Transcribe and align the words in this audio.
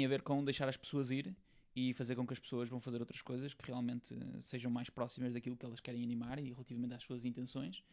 tem 0.00 0.06
a 0.06 0.08
ver 0.08 0.22
com 0.22 0.42
deixar 0.42 0.66
as 0.66 0.78
pessoas 0.78 1.10
ir 1.10 1.36
e 1.76 1.92
fazer 1.92 2.16
com 2.16 2.26
que 2.26 2.32
as 2.32 2.38
pessoas 2.38 2.68
vão 2.70 2.80
fazer 2.80 3.00
outras 3.00 3.20
coisas 3.20 3.52
que 3.52 3.66
realmente 3.66 4.14
eh, 4.14 4.40
sejam 4.40 4.70
mais 4.70 4.88
próximas 4.88 5.34
daquilo 5.34 5.56
que 5.56 5.64
elas 5.64 5.78
querem 5.78 6.02
animar 6.02 6.38
e 6.38 6.50
relativamente 6.50 6.94
às 6.94 7.02
suas 7.02 7.24
intenções 7.24 7.84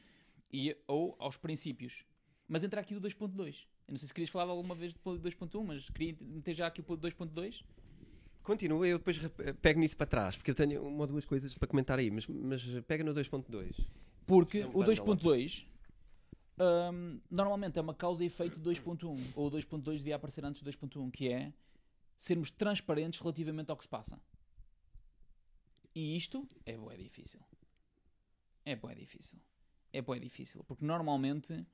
e, 0.52 0.76
ou 0.88 1.16
aos 1.20 1.38
princípios. 1.38 2.06
Mas 2.48 2.64
entra 2.64 2.80
aqui 2.80 2.96
o 2.96 3.02
2.2. 3.02 3.66
Eu 3.88 3.92
não 3.92 3.98
sei 3.98 4.08
se 4.08 4.14
querias 4.14 4.30
falar 4.30 4.50
alguma 4.50 4.74
vez 4.74 4.94
do 4.94 5.00
2.1, 5.00 5.66
mas 5.66 5.90
queria 5.90 6.16
meter 6.22 6.54
já 6.54 6.68
aqui 6.68 6.80
o 6.80 6.84
2.2. 6.86 7.64
Continua, 8.42 8.88
eu 8.88 8.98
depois 9.00 9.20
pego 9.62 9.82
nisso 9.82 9.98
para 9.98 10.08
trás, 10.08 10.38
porque 10.38 10.52
eu 10.52 10.56
tenho 10.56 10.82
uma 10.88 11.02
ou 11.02 11.08
duas 11.08 11.26
coisas 11.26 11.54
para 11.54 11.68
comentar 11.68 12.00
aí, 12.00 12.10
mas, 12.10 12.26
mas 12.26 12.64
pega 12.88 13.04
no 13.04 13.14
2.2. 13.14 13.86
Porque 14.26 14.64
o 14.64 14.80
vai 14.80 14.96
2.2 14.96 15.66
hum, 16.58 17.20
normalmente 17.30 17.78
é 17.78 17.82
uma 17.82 17.94
causa 17.94 18.24
e 18.24 18.28
efeito 18.28 18.58
do 18.58 18.72
2.1. 18.72 19.34
Ou 19.36 19.48
o 19.48 19.52
2.2 19.52 19.98
devia 19.98 20.16
aparecer 20.16 20.46
antes 20.46 20.62
do 20.62 20.72
2.1, 20.72 21.12
que 21.12 21.28
é 21.28 21.52
sermos 22.18 22.50
transparentes 22.52 23.20
relativamente 23.20 23.70
ao 23.70 23.78
que 23.78 23.84
se 23.84 23.90
passa. 23.90 24.20
E 25.94 26.16
isto 26.16 26.48
é 26.66 26.78
bué 26.78 26.98
difícil. 26.98 27.40
É 28.66 28.76
bué 28.76 28.94
difícil. 28.96 29.40
É 29.94 30.02
bué 30.02 30.20
difícil. 30.20 30.64
Porque 30.64 30.86
normalmente... 30.86 31.66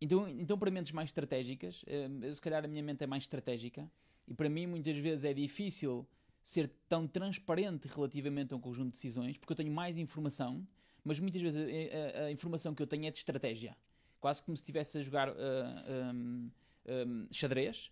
Então, 0.00 0.28
então 0.28 0.56
para 0.58 0.70
mentes 0.70 0.92
mais 0.92 1.08
estratégicas, 1.08 1.84
hum, 1.88 2.32
se 2.32 2.40
calhar 2.40 2.64
a 2.64 2.68
minha 2.68 2.82
mente 2.82 3.02
é 3.02 3.06
mais 3.06 3.24
estratégica, 3.24 3.90
e 4.28 4.32
para 4.34 4.48
mim 4.48 4.66
muitas 4.66 4.96
vezes 4.98 5.24
é 5.24 5.34
difícil 5.34 6.06
ser 6.42 6.70
tão 6.88 7.06
transparente 7.06 7.88
relativamente 7.88 8.54
a 8.54 8.56
um 8.56 8.60
conjunto 8.60 8.86
de 8.86 8.92
decisões, 8.92 9.36
porque 9.36 9.52
eu 9.52 9.56
tenho 9.56 9.72
mais 9.72 9.98
informação, 9.98 10.66
mas 11.04 11.18
muitas 11.18 11.42
vezes 11.42 11.60
a, 11.60 12.20
a- 12.20 12.24
a 12.26 12.30
informação 12.32 12.74
que 12.74 12.82
eu 12.82 12.86
tenho 12.86 13.06
é 13.06 13.10
de 13.10 13.18
estratégia. 13.18 13.76
Quase 14.20 14.42
como 14.42 14.56
se 14.56 14.62
estivesse 14.62 14.98
a 14.98 15.02
jogar 15.02 15.28
ah, 15.30 16.12
hum, 16.14 16.50
hum, 16.86 17.26
xadrez, 17.32 17.90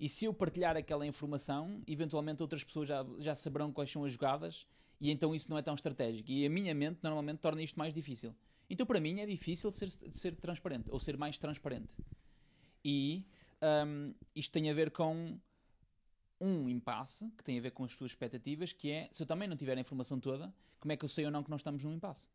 e 0.00 0.08
se 0.08 0.24
eu 0.24 0.32
partilhar 0.32 0.78
aquela 0.78 1.06
informação, 1.06 1.82
eventualmente 1.86 2.40
outras 2.40 2.64
pessoas 2.64 2.88
já, 2.88 3.06
já 3.18 3.34
saberão 3.34 3.70
quais 3.70 3.90
são 3.90 4.02
as 4.02 4.14
jogadas, 4.14 4.66
e 4.98 5.10
então 5.10 5.34
isso 5.34 5.50
não 5.50 5.58
é 5.58 5.62
tão 5.62 5.74
estratégico. 5.74 6.30
E 6.30 6.46
a 6.46 6.48
minha 6.50 6.74
mente 6.74 7.00
normalmente 7.02 7.38
torna 7.40 7.62
isto 7.62 7.78
mais 7.78 7.92
difícil. 7.92 8.34
Então 8.68 8.86
para 8.86 8.98
mim 8.98 9.20
é 9.20 9.26
difícil 9.26 9.70
ser, 9.70 9.90
ser 9.90 10.34
transparente, 10.36 10.90
ou 10.90 10.98
ser 10.98 11.18
mais 11.18 11.36
transparente. 11.36 11.94
E 12.82 13.26
hum, 13.86 14.14
isto 14.34 14.50
tem 14.50 14.70
a 14.70 14.74
ver 14.74 14.90
com 14.90 15.38
um 16.40 16.66
impasse, 16.66 17.30
que 17.36 17.44
tem 17.44 17.58
a 17.58 17.60
ver 17.60 17.72
com 17.72 17.84
as 17.84 17.92
suas 17.92 18.12
expectativas, 18.12 18.72
que 18.72 18.90
é, 18.90 19.10
se 19.12 19.22
eu 19.22 19.26
também 19.26 19.46
não 19.46 19.56
tiver 19.56 19.76
a 19.76 19.80
informação 19.80 20.18
toda, 20.18 20.50
como 20.78 20.92
é 20.92 20.96
que 20.96 21.04
eu 21.04 21.08
sei 21.10 21.26
ou 21.26 21.30
não 21.30 21.42
que 21.44 21.50
nós 21.50 21.60
estamos 21.60 21.84
num 21.84 21.92
impasse? 21.92 22.26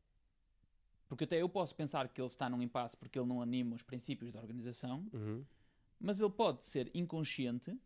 Porque 1.08 1.24
até 1.24 1.42
eu 1.42 1.50
posso 1.50 1.76
pensar 1.76 2.08
que 2.10 2.22
ele 2.22 2.28
está 2.28 2.48
num 2.48 2.62
impasse 2.62 2.96
porque 2.96 3.18
ele 3.18 3.28
não 3.28 3.42
anima 3.42 3.76
os 3.76 3.82
princípios 3.82 4.32
da 4.32 4.40
organização, 4.40 5.08
Uhum. 5.12 5.44
Mas 6.00 6.20
ele 6.20 6.30
pode 6.32 6.66
ser 6.66 6.90
inconsciente, 6.94 7.78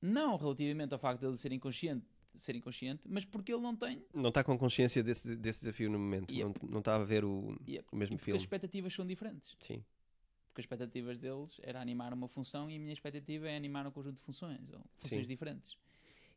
não 0.00 0.36
relativamente 0.36 0.92
ao 0.92 0.98
facto 0.98 1.20
de 1.20 1.26
ele 1.26 1.36
ser 1.36 1.52
inconsciente, 1.52 2.06
ser 2.34 2.54
inconsciente, 2.54 3.08
mas 3.08 3.24
porque 3.24 3.52
ele 3.52 3.62
não 3.62 3.74
tem 3.74 4.04
Não 4.14 4.28
está 4.28 4.44
com 4.44 4.56
consciência 4.58 5.02
desse, 5.02 5.36
desse 5.36 5.60
desafio 5.60 5.90
no 5.90 5.98
momento, 5.98 6.32
Yep. 6.32 6.60
não, 6.62 6.70
não 6.70 6.78
está 6.80 6.96
a 6.96 7.04
ver 7.04 7.24
o, 7.24 7.58
Yep. 7.66 7.86
o 7.90 7.96
mesmo 7.96 8.14
e 8.14 8.18
porque 8.18 8.24
filme. 8.26 8.36
as 8.36 8.42
expectativas 8.42 8.92
são 8.92 9.06
diferentes. 9.06 9.56
Sim. 9.58 9.82
Porque 10.48 10.60
as 10.60 10.64
expectativas 10.64 11.18
deles 11.18 11.58
era 11.62 11.80
animar 11.80 12.12
uma 12.14 12.28
função 12.28 12.70
e 12.70 12.76
a 12.76 12.78
minha 12.78 12.92
expectativa 12.92 13.48
é 13.48 13.56
animar 13.56 13.86
um 13.86 13.90
conjunto 13.90 14.16
de 14.16 14.22
funções, 14.22 14.60
ou 14.72 14.80
funções 14.96 15.22
Sim. 15.22 15.28
diferentes. 15.28 15.76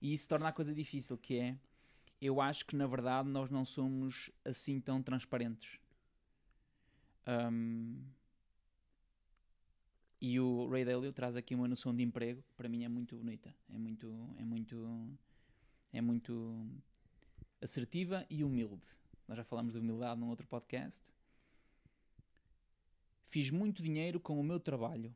E 0.01 0.13
isso 0.13 0.27
torna 0.27 0.47
a 0.49 0.51
coisa 0.51 0.73
difícil, 0.73 1.17
que 1.17 1.37
é, 1.37 1.57
eu 2.21 2.41
acho 2.41 2.65
que 2.65 2.75
na 2.75 2.87
verdade 2.87 3.29
nós 3.29 3.49
não 3.49 3.63
somos 3.65 4.29
assim 4.43 4.79
tão 4.79 5.01
transparentes. 5.01 5.79
Ahm, 7.25 8.01
e 10.21 10.39
o 10.39 10.67
Ray 10.67 10.83
Dalio 10.83 11.13
traz 11.13 11.35
aqui 11.35 11.55
uma 11.55 11.67
noção 11.67 11.95
de 11.95 12.03
emprego, 12.03 12.43
para 12.57 12.67
mim 12.67 12.83
é 12.83 12.89
muito 12.89 13.15
bonita, 13.15 13.55
é 13.69 13.77
muito, 13.77 14.35
é 14.37 14.43
muito, 14.43 15.17
é 15.93 16.01
muito 16.01 16.67
assertiva 17.61 18.25
e 18.29 18.43
humilde. 18.43 18.85
Nós 19.27 19.37
já 19.37 19.43
falamos 19.43 19.73
de 19.73 19.79
humildade 19.79 20.19
num 20.19 20.27
outro 20.27 20.47
podcast. 20.47 21.01
Fiz 23.23 23.51
muito 23.51 23.81
dinheiro 23.81 24.19
com 24.19 24.39
o 24.39 24.43
meu 24.43 24.59
trabalho, 24.59 25.15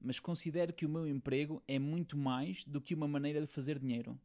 mas 0.00 0.20
considero 0.20 0.72
que 0.72 0.86
o 0.86 0.88
meu 0.88 1.08
emprego 1.08 1.62
é 1.66 1.78
muito 1.78 2.16
mais 2.16 2.64
do 2.64 2.80
que 2.80 2.94
uma 2.94 3.08
maneira 3.08 3.40
de 3.40 3.46
fazer 3.46 3.78
dinheiro. 3.78 4.18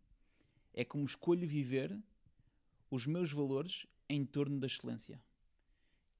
É 0.74 0.84
como 0.84 1.06
escolho 1.06 1.48
viver 1.48 1.98
os 2.92 3.08
meus 3.08 3.32
valores 3.32 3.88
em 4.08 4.26
torno 4.26 4.60
da 4.60 4.68
excelência. 4.68 5.20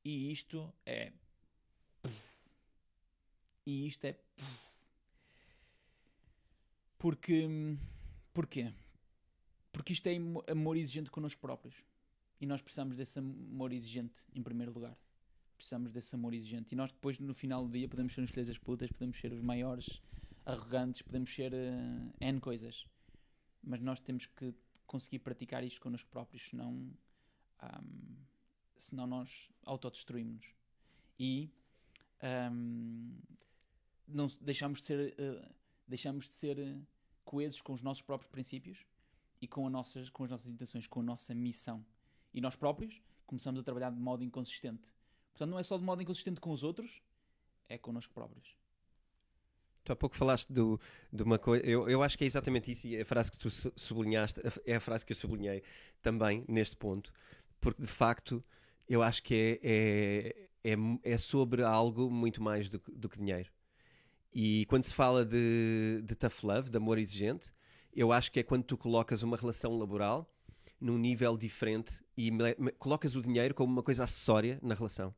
E 0.04 0.32
isto 0.32 0.74
é. 0.86 1.12
E 3.66 3.88
isto 3.88 4.06
é. 4.06 4.20
Porque. 6.98 7.48
Porquê? 8.34 8.74
Porque 9.72 9.94
isto 9.94 10.08
é 10.08 10.16
amor 10.52 10.78
exigente 10.78 11.10
connosco 11.10 11.42
próprios. 11.42 11.76
E 12.40 12.46
nós 12.46 12.62
precisamos 12.62 12.96
desse 12.96 13.20
amor 13.20 13.72
exigente, 13.72 14.26
em 14.34 14.44
primeiro 14.44 14.74
lugar 14.74 14.98
precisamos 15.56 15.92
desse 15.92 16.14
amor 16.16 16.34
exigente. 16.34 16.74
E 16.74 16.76
nós 16.76 16.92
depois, 16.92 17.20
no 17.20 17.34
final 17.34 17.66
do 17.66 17.72
dia, 17.72 17.88
podemos 17.88 18.14
ser 18.14 18.28
filhos 18.28 18.48
das 18.48 18.58
putas, 18.58 18.92
podemos 18.92 19.20
ser 19.20 19.32
os 19.32 19.42
maiores 19.42 20.02
arrogantes, 20.46 21.02
podemos 21.02 21.34
ser 21.34 21.54
eh, 21.54 22.12
N 22.20 22.40
coisas. 22.40 22.86
Mas 23.64 23.82
nós 23.82 24.00
temos 24.00 24.26
que 24.28 24.54
conseguir 24.86 25.20
praticar 25.20 25.64
isto 25.64 25.82
connosco 25.82 26.10
próprios, 26.10 26.50
senão, 26.50 26.92
ahm, 27.60 28.16
senão 28.78 29.08
nós 29.08 29.50
autodestruímos-nos. 29.64 30.46
E 31.18 31.50
ahm, 32.22 33.18
não, 34.08 34.28
deixamos 34.42 34.82
de 34.82 34.88
ser, 34.88 35.16
eh, 35.18 35.50
deixamos 35.88 36.28
de 36.28 36.34
ser 36.34 36.60
eh, 36.60 36.78
coesos 37.24 37.62
com 37.62 37.74
os 37.74 37.82
nossos 37.82 38.02
próprios 38.02 38.30
princípios 38.30 38.86
e 39.42 39.48
com, 39.48 39.70
nossas, 39.70 40.10
com 40.10 40.24
as 40.24 40.30
nossas 40.32 40.50
intenções, 40.50 40.88
com 40.88 41.00
a 41.00 41.04
nossa 41.04 41.34
missão. 41.34 41.86
E 42.34 42.42
nós 42.42 42.56
próprios 42.56 43.02
começamos 43.26 43.60
a 43.60 43.64
trabalhar 43.64 43.92
de 43.92 44.00
modo 44.00 44.24
inconsistente. 44.24 44.94
Portanto, 45.32 45.50
não 45.50 45.60
é 45.60 45.64
só 45.64 45.78
de 45.78 45.84
modo 45.84 46.02
inconsistente 46.02 46.40
com 46.40 46.52
os 46.52 46.64
outros, 46.64 47.02
é 47.68 47.78
connosco 47.78 48.14
próprios. 48.14 48.56
Tu 49.84 49.92
há 49.92 49.96
pouco 49.96 50.16
falaste 50.16 50.52
do, 50.52 50.80
de 51.14 51.22
uma 51.22 51.38
coisa, 51.38 51.64
eu, 51.64 51.88
eu 51.88 52.02
acho 52.02 52.18
que 52.18 52.24
é 52.24 52.28
exatamente 52.28 52.72
isso, 52.72 52.88
e 52.88 53.00
a 53.00 53.06
frase 53.06 53.32
que 53.32 53.38
tu 53.38 53.52
su- 53.52 53.72
sublinhaste 53.76 54.40
a- 54.40 54.52
é 54.66 54.76
a 54.76 54.80
frase 54.80 55.06
que 55.06 55.12
eu 55.12 55.16
sublinhei 55.16 55.62
também 56.02 56.44
neste 56.48 56.76
ponto, 56.76 57.14
porque 57.62 57.82
de 57.84 57.88
facto 57.88 58.44
eu 58.90 59.04
acho 59.04 59.22
que 59.22 59.60
é, 59.62 60.50
é, 60.64 60.74
é, 60.74 60.76
é 61.04 61.18
sobre 61.18 61.62
algo 61.64 62.10
muito 62.10 62.42
mais 62.42 62.68
do, 62.68 62.82
do 62.94 63.08
que 63.08 63.20
dinheiro. 63.20 63.52
E 64.38 64.66
quando 64.66 64.84
se 64.84 64.94
fala 64.94 65.24
de, 65.24 66.02
de 66.04 66.14
tough 66.14 66.44
love, 66.44 66.70
de 66.70 66.76
amor 66.76 66.98
exigente, 66.98 67.54
eu 67.94 68.12
acho 68.12 68.30
que 68.30 68.42
é 68.42 68.44
quando 68.44 68.66
tu 68.66 68.78
colocas 68.78 69.24
uma 69.24 69.38
relação 69.38 69.78
laboral 69.78 70.30
num 70.78 70.98
nível 70.98 71.38
diferente 71.38 72.04
e 72.18 72.30
colocas 72.78 73.16
o 73.16 73.22
dinheiro 73.22 73.56
como 73.56 73.72
uma 73.72 73.82
coisa 73.82 74.04
acessória 74.04 74.60
na 74.62 74.76
relação. 74.76 75.16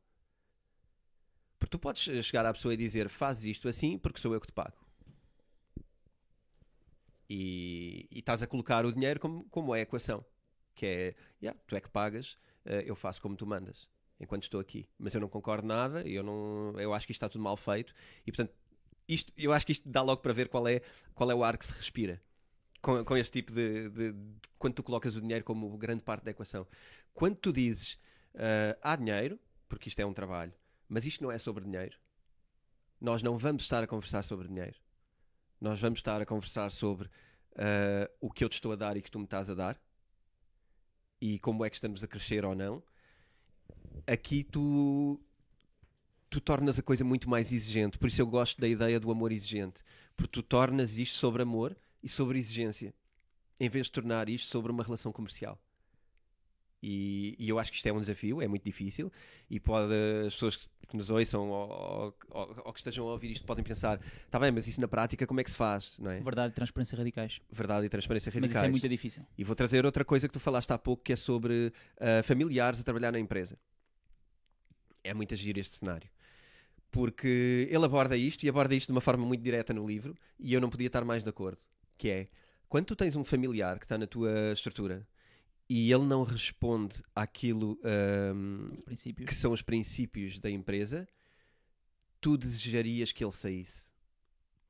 Porque 1.58 1.72
tu 1.72 1.80
podes 1.80 2.06
eh, 2.06 2.22
chegar 2.22 2.46
à 2.46 2.52
pessoa 2.52 2.72
e 2.72 2.76
dizer 2.76 3.08
faz 3.08 3.44
isto 3.44 3.66
assim 3.68 3.98
porque 3.98 4.20
sou 4.20 4.32
eu 4.32 4.40
que 4.40 4.46
te 4.46 4.52
pago. 4.52 4.76
E, 7.28 8.06
e 8.12 8.20
estás 8.20 8.40
a 8.40 8.46
colocar 8.46 8.86
o 8.86 8.92
dinheiro 8.92 9.18
como, 9.18 9.42
como 9.50 9.74
é 9.74 9.80
a 9.80 9.82
equação. 9.82 10.24
Que 10.76 10.86
é, 10.86 11.14
yeah, 11.42 11.60
tu 11.66 11.74
é 11.74 11.80
que 11.80 11.90
pagas, 11.90 12.38
eh, 12.64 12.84
eu 12.86 12.94
faço 12.94 13.20
como 13.20 13.34
tu 13.34 13.44
mandas, 13.44 13.88
enquanto 14.20 14.44
estou 14.44 14.60
aqui. 14.60 14.88
Mas 14.96 15.12
eu 15.12 15.20
não 15.20 15.28
concordo 15.28 15.66
nada, 15.66 16.08
eu, 16.08 16.22
não, 16.22 16.78
eu 16.78 16.94
acho 16.94 17.04
que 17.04 17.10
isto 17.10 17.18
está 17.18 17.28
tudo 17.28 17.42
mal 17.42 17.56
feito. 17.56 17.92
E 18.24 18.30
portanto, 18.30 18.54
isto, 19.08 19.32
eu 19.36 19.52
acho 19.52 19.66
que 19.66 19.72
isto 19.72 19.88
dá 19.88 20.02
logo 20.02 20.22
para 20.22 20.32
ver 20.32 20.48
qual 20.48 20.66
é, 20.68 20.80
qual 21.14 21.30
é 21.30 21.34
o 21.34 21.44
ar 21.44 21.56
que 21.58 21.66
se 21.66 21.72
respira. 21.74 22.20
Com, 22.82 23.04
com 23.04 23.16
este 23.16 23.32
tipo 23.32 23.52
de, 23.52 23.88
de- 23.90 24.12
de- 24.12 24.34
Quando 24.58 24.74
tu 24.74 24.82
colocas 24.82 25.16
o 25.16 25.20
dinheiro 25.20 25.44
como 25.44 25.76
grande 25.78 26.02
parte 26.02 26.24
da 26.24 26.30
equação. 26.30 26.66
Quando 27.14 27.36
tu 27.36 27.52
dizes 27.52 27.98
eh, 28.34 28.78
há 28.82 28.96
dinheiro, 28.96 29.38
porque 29.68 29.88
isto 29.88 30.00
é 30.00 30.06
um 30.06 30.14
trabalho, 30.14 30.52
mas 30.88 31.04
isto 31.06 31.22
não 31.24 31.30
é 31.32 31.38
sobre 31.38 31.64
dinheiro. 31.64 31.98
Nós 33.00 33.22
não 33.22 33.38
vamos 33.38 33.62
estar 33.62 33.82
a 33.82 33.86
conversar 33.86 34.22
sobre 34.22 34.48
dinheiro. 34.48 34.76
Nós 35.60 35.80
vamos 35.80 35.98
estar 36.00 36.20
a 36.20 36.26
conversar 36.26 36.70
sobre 36.70 37.08
ah, 37.56 38.10
o 38.20 38.30
que 38.30 38.44
eu 38.44 38.48
te 38.48 38.54
estou 38.54 38.72
a 38.72 38.76
dar 38.76 38.96
e 38.96 39.02
que 39.02 39.10
tu 39.10 39.18
me 39.18 39.24
estás 39.24 39.50
a 39.50 39.54
dar 39.54 39.80
e 41.20 41.38
como 41.38 41.64
é 41.64 41.70
que 41.70 41.76
estamos 41.76 42.02
a 42.04 42.08
crescer 42.08 42.44
ou 42.44 42.54
não. 42.54 42.82
Aqui 44.06 44.42
tu 44.44 45.20
tu 46.30 46.40
tornas 46.40 46.78
a 46.78 46.82
coisa 46.82 47.04
muito 47.04 47.28
mais 47.28 47.52
exigente. 47.52 47.98
Por 47.98 48.08
isso 48.08 48.20
eu 48.20 48.26
gosto 48.26 48.60
da 48.60 48.68
ideia 48.68 48.98
do 49.00 49.10
amor 49.10 49.32
exigente, 49.32 49.82
porque 50.16 50.32
tu 50.32 50.42
tornas 50.42 50.96
isto 50.98 51.16
sobre 51.16 51.42
amor 51.42 51.76
e 52.02 52.08
sobre 52.08 52.38
exigência, 52.38 52.94
em 53.58 53.68
vez 53.68 53.86
de 53.86 53.92
tornar 53.92 54.28
isto 54.28 54.48
sobre 54.48 54.70
uma 54.70 54.82
relação 54.82 55.10
comercial. 55.12 55.58
E, 56.80 57.34
e 57.40 57.48
eu 57.48 57.58
acho 57.58 57.72
que 57.72 57.76
isto 57.78 57.88
é 57.88 57.92
um 57.92 57.98
desafio, 57.98 58.40
é 58.40 58.46
muito 58.46 58.62
difícil, 58.62 59.10
e 59.50 59.58
pode 59.58 59.92
as 60.26 60.34
pessoas 60.34 60.54
que 60.86 60.96
nos 60.96 61.10
ouçam 61.10 61.50
ou, 61.50 62.14
ou- 62.30 62.62
ou- 62.66 62.72
que 62.72 62.78
estejam 62.78 63.06
a 63.08 63.12
ouvir 63.12 63.32
isto 63.32 63.44
podem 63.44 63.64
pensar, 63.64 64.00
está 64.24 64.38
bem, 64.38 64.52
mas 64.52 64.68
isso 64.68 64.80
na 64.80 64.86
prática 64.86 65.26
como 65.26 65.40
é 65.40 65.44
que 65.44 65.50
se 65.50 65.56
faz? 65.56 65.98
Não 65.98 66.08
é? 66.10 66.20
Verdade 66.20 66.52
e 66.52 66.54
transparência 66.54 66.96
radicais. 66.96 67.40
Verdade 67.50 67.86
e 67.86 67.88
transparência 67.88 68.30
Mas 68.30 68.36
isso 68.36 68.42
radicais. 68.44 68.68
é 68.68 68.70
muito 68.70 68.88
difícil. 68.88 69.26
E 69.36 69.42
vou 69.42 69.56
trazer 69.56 69.84
outra 69.84 70.04
coisa 70.04 70.28
que 70.28 70.32
tu 70.32 70.38
falaste 70.40 70.70
há 70.70 70.78
pouco, 70.78 71.02
que 71.02 71.12
é 71.12 71.16
sobre 71.16 71.72
ah, 71.98 72.22
familiares 72.22 72.78
a 72.80 72.84
trabalhar 72.84 73.10
na 73.10 73.18
empresa. 73.18 73.58
É 75.02 75.12
muito 75.12 75.34
agir 75.34 75.58
este 75.58 75.76
cenário. 75.76 76.08
Porque 76.90 77.68
ele 77.70 77.84
aborda 77.84 78.16
isto 78.16 78.44
e 78.44 78.48
aborda 78.48 78.74
isto 78.74 78.86
de 78.86 78.92
uma 78.92 79.00
forma 79.00 79.24
muito 79.24 79.42
direta 79.42 79.72
no 79.72 79.86
livro 79.86 80.16
e 80.38 80.52
eu 80.54 80.60
não 80.60 80.70
podia 80.70 80.86
estar 80.86 81.04
mais 81.04 81.22
de 81.22 81.28
acordo. 81.28 81.58
Que 81.96 82.10
é, 82.10 82.28
quando 82.68 82.86
tu 82.86 82.96
tens 82.96 83.16
um 83.16 83.24
familiar 83.24 83.78
que 83.78 83.84
está 83.84 83.98
na 83.98 84.06
tua 84.06 84.52
estrutura 84.52 85.06
e 85.68 85.92
ele 85.92 86.04
não 86.04 86.22
responde 86.22 87.02
àquilo 87.14 87.78
Princípios. 88.84 89.28
que 89.28 89.34
são 89.34 89.52
os 89.52 89.60
princípios 89.60 90.38
da 90.38 90.50
empresa, 90.50 91.06
tu 92.20 92.36
desejarias 92.36 93.12
que 93.12 93.22
ele 93.22 93.32
saísse. 93.32 93.90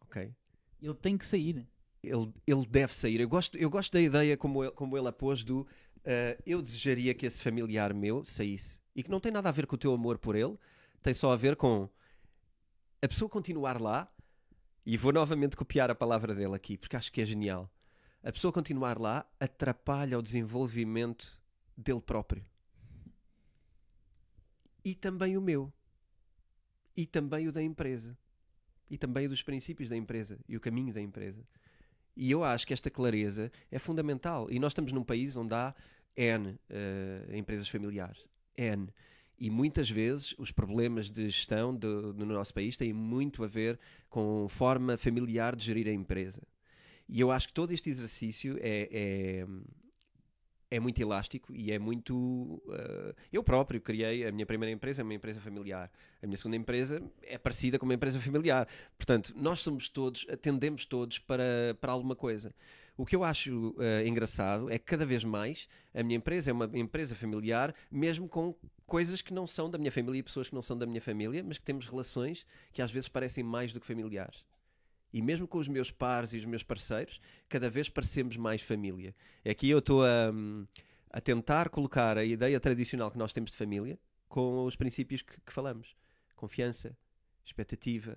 Ok? 0.01 0.35
Ele 0.83 0.95
tem 0.95 1.17
que 1.17 1.27
sair. 1.27 1.67
Ele, 2.03 2.33
ele 2.47 2.67
deve 2.67 2.95
sair. 2.95 3.21
Eu 3.21 3.29
gosto, 3.29 3.57
eu 3.59 3.69
gosto 3.69 3.93
da 3.93 4.01
ideia 4.01 4.37
como 4.37 4.65
ele, 4.65 4.73
como 4.73 4.97
ele 4.97 5.09
a 5.09 5.13
pôs 5.13 5.43
do 5.45 5.67
ah, 6.09 6.37
eu 6.47 6.63
desejaria 6.63 7.13
que 7.13 7.27
esse 7.27 7.43
familiar 7.43 7.93
meu 7.93 8.25
saísse. 8.25 8.81
E 8.97 9.03
que 9.03 9.11
não 9.11 9.21
tem 9.21 9.31
nada 9.31 9.49
a 9.49 9.53
ver 9.53 9.67
com 9.67 9.77
o 9.77 9.79
teu 9.79 9.93
amor 9.93 10.19
por 10.19 10.35
ele, 10.35 10.57
tem 11.03 11.13
só 11.13 11.31
a 11.33 11.37
ver 11.37 11.55
com 11.55 11.89
a 13.01 13.09
pessoa 13.09 13.29
continuar 13.29 13.81
lá, 13.81 14.11
e 14.85 14.97
vou 14.97 15.13
novamente 15.13 15.55
copiar 15.55 15.91
a 15.91 15.95
palavra 15.95 16.35
dele 16.35 16.55
aqui, 16.55 16.77
porque 16.79 16.97
acho 16.97 17.13
que 17.13 17.21
é 17.21 17.25
genial. 17.27 17.71
A 18.23 18.33
pessoa 18.33 18.51
continuar 18.51 18.99
lá 18.99 19.31
atrapalha 19.39 20.19
o 20.19 20.23
desenvolvimento 20.23 21.39
dele 21.77 22.01
próprio. 22.01 22.43
E 24.83 24.95
também 24.95 25.37
o 25.37 25.43
meu. 25.43 25.71
E 26.97 27.05
também 27.05 27.47
o 27.47 27.53
da 27.53 27.63
empresa. 27.63 28.17
E 28.91 28.97
também 28.97 29.27
o 29.27 29.29
dos 29.29 29.43
princípios 29.43 29.91
da 29.91 29.97
empresa 29.97 30.41
e 30.49 30.57
o 30.57 30.61
caminho 30.61 30.93
da 30.93 31.03
empresa. 31.03 31.47
E 32.17 32.31
eu 32.31 32.43
acho 32.43 32.67
que 32.67 32.73
esta 32.73 32.91
clareza 32.91 33.53
é 33.71 33.79
fundamental. 33.79 34.51
E 34.51 34.59
nós 34.59 34.73
estamos 34.73 34.91
num 34.91 35.05
país 35.05 35.37
onde 35.37 35.55
há 35.55 35.75
N 36.17 36.59
eh, 36.71 37.29
empresas 37.35 37.69
familiares. 37.69 38.27
N. 38.57 38.89
E 39.39 39.51
muitas 39.51 39.89
vezes 39.89 40.35
os 40.37 40.51
problemas 40.51 41.09
de 41.09 41.29
gestão 41.29 41.75
do, 41.75 42.13
no 42.13 42.27
nosso 42.27 42.53
país 42.53 42.77
têm 42.77 42.93
muito 42.93 43.45
a 43.45 43.47
ver 43.47 43.79
com 44.11 44.49
forma 44.49 44.97
familiar 44.97 45.55
de 45.55 45.65
gerir 45.65 45.87
a 45.87 45.93
empresa. 45.93 46.43
E 47.09 47.21
eu 47.21 47.31
acho 47.31 47.49
que 47.49 47.55
todo 47.55 47.73
este 47.73 47.89
exercício 47.89 48.59
é, 48.61 48.89
é, 48.91 49.47
é 50.71 50.81
muito 50.81 51.01
elástico 51.01 51.55
e 51.55 51.73
é 51.73 51.79
muito. 51.79 52.63
eh, 52.71 53.15
eu 53.33 53.43
próprio 53.43 53.81
criei 53.81 54.27
a 54.27 54.33
minha 54.33 54.45
primeira 54.45 54.73
empresa, 54.73 55.03
é 55.03 55.05
uma 55.05 55.15
empresa 55.15 55.41
familiar. 55.41 55.91
A 56.23 56.27
minha 56.27 56.37
segunda 56.37 56.57
empresa 56.57 57.03
é 57.23 57.39
parecida 57.39 57.79
com 57.79 57.87
uma 57.87 57.95
empresa 57.95 58.21
familiar. 58.21 58.69
Portanto, 58.97 59.33
nós 59.37 59.61
somos 59.61 59.89
todos, 59.89 60.27
atendemos 60.29 60.85
todos 60.85 61.19
para, 61.19 61.77
para 61.81 61.93
alguma 61.93 62.15
coisa. 62.15 62.55
O 62.97 63.07
que 63.07 63.17
eu 63.17 63.25
acho 63.25 63.75
eh, 63.79 64.07
engraçado 64.07 64.71
é 64.71 64.79
que 64.79 64.85
cada 64.85 65.07
vez 65.07 65.25
mais 65.25 65.69
a 65.95 66.03
minha 66.03 66.17
empresa 66.17 66.51
é 66.51 66.53
uma 66.53 66.69
empresa 66.75 67.15
familiar, 67.15 67.75
mesmo 67.91 68.29
com 68.29 68.55
coisas 68.89 69.21
que 69.21 69.35
não 69.35 69.47
são 69.47 69.71
da 69.71 69.77
minha 69.77 69.93
família 69.93 70.19
e 70.19 70.23
pessoas 70.23 70.49
que 70.49 70.55
não 70.55 70.63
são 70.63 70.77
da 70.77 70.87
minha 70.87 71.01
família, 71.01 71.45
mas 71.45 71.59
que 71.59 71.65
temos 71.65 71.87
relações 71.87 72.47
que 72.73 72.81
às 72.81 72.91
vezes 72.91 73.07
parecem 73.07 73.45
mais 73.45 73.71
do 73.71 73.79
que 73.79 73.87
familiares. 73.87 74.45
E 75.13 75.21
mesmo 75.21 75.47
com 75.47 75.59
os 75.59 75.69
meus 75.69 75.91
pares 75.91 76.33
e 76.33 76.39
os 76.39 76.47
meus 76.47 76.63
parceiros, 76.63 77.21
cada 77.51 77.69
vez 77.69 77.91
parecemos 77.91 78.39
mais 78.39 78.63
família. 78.63 79.15
Aqui 79.49 79.69
eu 79.69 79.79
estou 79.79 80.03
a, 80.03 80.33
a 81.11 81.21
tentar 81.21 81.69
colocar 81.69 82.17
a 82.17 82.25
ideia 82.25 82.59
tradicional 82.59 83.11
que 83.11 83.19
nós 83.19 83.33
temos 83.33 83.51
de 83.51 83.59
família 83.59 83.99
com 84.27 84.65
os 84.65 84.75
princípios 84.75 85.21
que, 85.21 85.39
que 85.39 85.53
falamos: 85.53 85.95
confiança, 86.35 86.97
expectativa, 87.45 88.17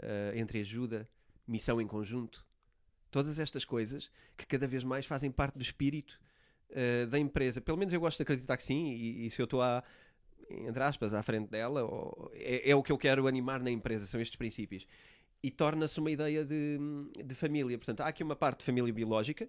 eh, 0.00 0.32
entreajuda, 0.36 1.06
missão 1.46 1.82
em 1.82 1.86
conjunto. 1.86 2.46
Todas 3.10 3.38
estas 3.38 3.64
coisas 3.64 4.10
que 4.38 4.46
cada 4.46 4.66
vez 4.66 4.84
mais 4.84 5.04
fazem 5.04 5.30
parte 5.30 5.56
do 5.56 5.62
espírito 5.62 6.18
eh, 6.70 7.06
da 7.06 7.18
empresa. 7.18 7.60
Pelo 7.60 7.78
menos 7.78 7.92
eu 7.92 8.00
gosto 8.00 8.16
de 8.18 8.22
acreditar 8.22 8.56
que 8.56 8.64
sim, 8.64 8.92
e, 8.92 9.26
e 9.26 9.30
se 9.30 9.40
eu 9.40 9.44
estou 9.44 9.62
a 9.62 9.82
entre 10.50 10.82
aspas, 10.82 11.12
à 11.12 11.22
frente 11.22 11.48
dela, 11.50 11.84
ou- 11.84 12.30
é, 12.34 12.70
é 12.70 12.74
o 12.74 12.82
que 12.82 12.90
eu 12.90 12.98
quero 12.98 13.26
animar 13.26 13.60
na 13.60 13.70
empresa, 13.70 14.06
são 14.06 14.20
estes 14.20 14.36
princípios. 14.36 14.86
E 15.42 15.50
torna-se 15.50 16.00
uma 16.00 16.10
ideia 16.10 16.44
de, 16.44 16.78
de 17.24 17.34
família. 17.34 17.76
Portanto, 17.78 18.00
há 18.00 18.08
aqui 18.08 18.22
uma 18.24 18.34
parte 18.34 18.60
de 18.60 18.64
família 18.64 18.92
biológica 18.92 19.48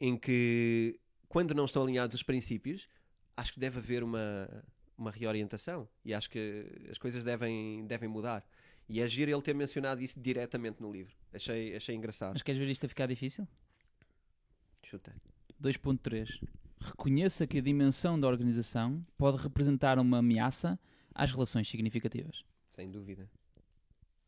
em 0.00 0.16
que, 0.16 0.98
quando 1.28 1.54
não 1.54 1.64
estão 1.64 1.82
alinhados 1.82 2.14
os 2.14 2.22
princípios, 2.22 2.88
acho 3.36 3.52
que 3.52 3.60
deve 3.60 3.78
haver 3.78 4.02
uma, 4.02 4.64
uma 4.98 5.10
reorientação 5.10 5.88
e 6.04 6.12
acho 6.12 6.28
que 6.28 6.66
as 6.90 6.98
coisas 6.98 7.24
devem, 7.24 7.86
devem 7.86 8.08
mudar. 8.08 8.44
E 8.86 9.00
é 9.00 9.08
giro 9.08 9.30
ele 9.30 9.40
ter 9.40 9.54
mencionado 9.54 10.02
isso 10.02 10.20
diretamente 10.20 10.82
no 10.82 10.92
livro. 10.92 11.14
Achei, 11.32 11.74
achei 11.74 11.94
engraçado. 11.94 12.32
Mas 12.34 12.42
queres 12.42 12.58
ver 12.60 12.68
isto 12.68 12.84
a 12.84 12.88
ficar 12.88 13.06
difícil? 13.06 13.48
Chuta. 14.82 15.14
2.3. 15.68 16.40
Reconheça 16.80 17.46
que 17.46 17.58
a 17.58 17.62
dimensão 17.62 18.18
da 18.20 18.28
organização 18.28 19.04
pode 19.16 19.42
representar 19.42 19.98
uma 19.98 20.18
ameaça 20.18 20.78
às 21.14 21.30
relações 21.32 21.68
significativas. 21.68 22.44
Sem 22.70 22.90
dúvida. 22.90 23.30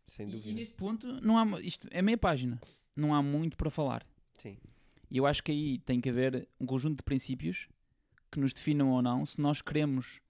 Sem 0.07 0.27
E, 0.27 0.31
e 0.31 0.33
dúvida. 0.37 0.53
neste 0.55 0.75
ponto, 0.75 1.21
não 1.21 1.37
há, 1.37 1.61
isto 1.61 1.87
é 1.91 2.01
meia 2.01 2.17
página. 2.17 2.61
Não 2.95 3.15
há 3.15 3.23
muito 3.23 3.57
para 3.57 3.71
falar. 3.71 4.07
Sim. 4.39 4.57
E 5.11 5.19
eu 5.19 5.27
acho 5.27 5.43
que 5.43 5.53
aí 5.53 5.79
tem 5.79 6.01
que 6.01 6.09
haver 6.09 6.49
um 6.59 6.65
conjunto 6.67 6.97
de 6.99 7.03
princípios 7.03 7.69
que 8.31 8.41
nos 8.41 8.53
definam 8.53 8.91
ou 8.91 9.03
não 9.03 9.27
se 9.27 9.41
nós 9.41 9.61
queremos 9.61 10.21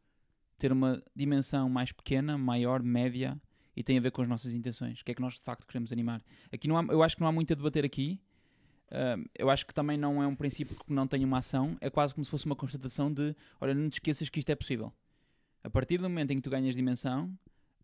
ter 0.58 0.72
uma 0.72 1.02
dimensão 1.14 1.68
mais 1.68 1.92
pequena, 1.92 2.36
maior, 2.36 2.82
média 2.82 3.40
e 3.76 3.82
tem 3.82 3.98
a 3.98 4.00
ver 4.00 4.10
com 4.10 4.22
as 4.22 4.28
nossas 4.28 4.52
intenções. 4.54 5.00
O 5.00 5.04
que 5.04 5.12
é 5.12 5.14
que 5.14 5.20
nós 5.20 5.34
de 5.34 5.40
facto 5.44 5.66
queremos 5.66 5.92
animar? 5.92 6.22
Aqui 6.50 6.66
não 6.66 6.76
há, 6.78 6.82
eu 6.84 7.02
acho 7.02 7.14
que 7.14 7.20
não 7.20 7.28
há 7.28 7.32
muito 7.32 7.52
a 7.52 7.56
debater 7.56 7.84
aqui. 7.84 8.18
Ah, 8.90 9.16
eu 9.34 9.50
acho 9.50 9.66
que 9.66 9.74
também 9.74 9.96
não 9.96 10.22
é 10.22 10.26
um 10.26 10.34
princípio 10.34 10.76
que 10.76 10.92
não 10.92 11.06
tem 11.06 11.24
uma 11.24 11.38
ação. 11.38 11.76
É 11.80 11.90
quase 11.90 12.14
como 12.14 12.24
se 12.24 12.30
fosse 12.30 12.46
uma 12.46 12.56
constatação 12.56 13.12
de: 13.12 13.34
olha, 13.60 13.74
não 13.74 13.88
te 13.88 13.94
esqueças 13.94 14.28
que 14.28 14.38
isto 14.38 14.50
é 14.50 14.54
possível. 14.54 14.92
A 15.62 15.70
partir 15.70 15.98
do 15.98 16.04
momento 16.04 16.30
em 16.30 16.36
que 16.36 16.42
tu 16.42 16.50
ganhas 16.50 16.74
dimensão, 16.74 17.32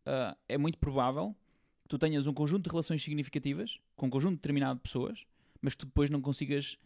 ah, 0.07 0.37
é 0.49 0.57
muito 0.57 0.79
provável 0.79 1.35
que 1.83 1.89
tu 1.89 1.99
tenhas 1.99 2.27
um 2.27 2.33
conjunto 2.33 2.65
de 2.65 2.71
relações 2.71 3.03
significativas 3.03 3.79
com 3.97 4.07
um 4.07 4.11
conjunto 4.11 4.37
determinado 4.37 4.77
de 4.77 4.83
pessoas 4.83 5.27
mas 5.63 5.75
que 5.75 5.79
tu 5.79 5.87
depois 5.87 6.11
não 6.11 6.21
consigas 6.21 6.77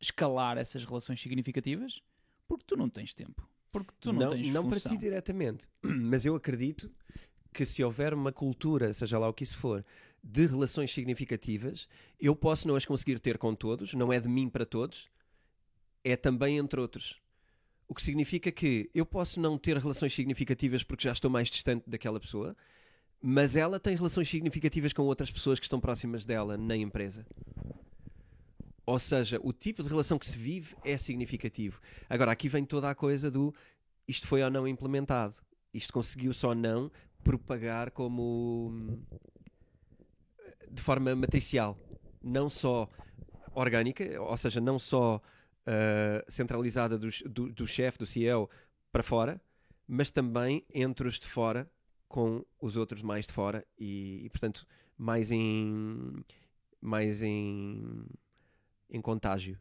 escalar 0.00 0.58
essas 0.58 0.84
relações 0.84 1.20
significativas 1.20 2.02
porque 2.48 2.64
tu 2.66 2.76
não 2.76 2.90
tens 2.90 3.14
tempo. 3.14 3.48
Porque 3.70 3.92
tu 4.00 4.12
não, 4.12 4.30
tens 4.30 4.48
não 4.48 4.68
para 4.68 4.80
função. 4.80 4.92
ti 4.92 4.98
diretamente, 4.98 5.68
mas 5.82 6.26
eu 6.26 6.34
acredito 6.34 6.90
que 7.52 7.64
se 7.64 7.82
houver 7.82 8.12
uma 8.12 8.32
cultura, 8.32 8.92
seja 8.92 9.18
lá 9.18 9.28
o 9.28 9.32
que 9.32 9.44
isso 9.44 9.56
for, 9.56 9.84
de 10.30 10.44
relações 10.44 10.92
significativas, 10.92 11.88
eu 12.20 12.36
posso 12.36 12.68
não 12.68 12.76
as 12.76 12.84
conseguir 12.84 13.18
ter 13.18 13.38
com 13.38 13.54
todos, 13.54 13.94
não 13.94 14.12
é 14.12 14.20
de 14.20 14.28
mim 14.28 14.46
para 14.46 14.66
todos, 14.66 15.08
é 16.04 16.16
também 16.16 16.58
entre 16.58 16.78
outros. 16.78 17.18
O 17.88 17.94
que 17.94 18.02
significa 18.02 18.52
que 18.52 18.90
eu 18.94 19.06
posso 19.06 19.40
não 19.40 19.56
ter 19.56 19.78
relações 19.78 20.12
significativas 20.12 20.82
porque 20.82 21.04
já 21.04 21.12
estou 21.12 21.30
mais 21.30 21.48
distante 21.48 21.88
daquela 21.88 22.20
pessoa, 22.20 22.54
mas 23.22 23.56
ela 23.56 23.80
tem 23.80 23.96
relações 23.96 24.28
significativas 24.28 24.92
com 24.92 25.02
outras 25.04 25.30
pessoas 25.30 25.58
que 25.58 25.64
estão 25.64 25.80
próximas 25.80 26.26
dela 26.26 26.58
na 26.58 26.76
empresa. 26.76 27.26
Ou 28.84 28.98
seja, 28.98 29.40
o 29.42 29.52
tipo 29.52 29.82
de 29.82 29.88
relação 29.88 30.18
que 30.18 30.26
se 30.26 30.36
vive 30.36 30.76
é 30.84 30.98
significativo. 30.98 31.80
Agora, 32.08 32.32
aqui 32.32 32.50
vem 32.50 32.66
toda 32.66 32.90
a 32.90 32.94
coisa 32.94 33.30
do 33.30 33.54
isto 34.06 34.26
foi 34.26 34.42
ou 34.42 34.50
não 34.50 34.68
implementado. 34.68 35.36
Isto 35.72 35.92
conseguiu-se 35.92 36.44
ou 36.44 36.54
não 36.54 36.90
propagar 37.24 37.90
como 37.90 38.98
de 40.70 40.82
forma 40.82 41.14
matricial, 41.14 41.78
não 42.22 42.48
só 42.48 42.88
orgânica, 43.54 44.20
ou 44.20 44.36
seja, 44.36 44.60
não 44.60 44.78
só 44.78 45.20
ah, 45.66 46.24
centralizada 46.28 46.98
dos- 46.98 47.22
do, 47.22 47.52
do 47.52 47.66
chefe, 47.66 47.98
do 47.98 48.06
CEO 48.06 48.48
para 48.92 49.02
fora, 49.02 49.40
mas 49.86 50.10
também 50.10 50.64
entre 50.72 51.06
os 51.08 51.18
de 51.18 51.26
fora 51.26 51.70
com 52.08 52.44
os 52.60 52.76
outros 52.76 53.02
mais 53.02 53.26
de 53.26 53.32
fora 53.32 53.66
e, 53.78 54.24
e, 54.24 54.30
portanto 54.30 54.66
mais 54.96 55.30
em 55.30 56.24
mais 56.80 57.22
em 57.22 58.06
em 58.90 59.00
contágio 59.02 59.58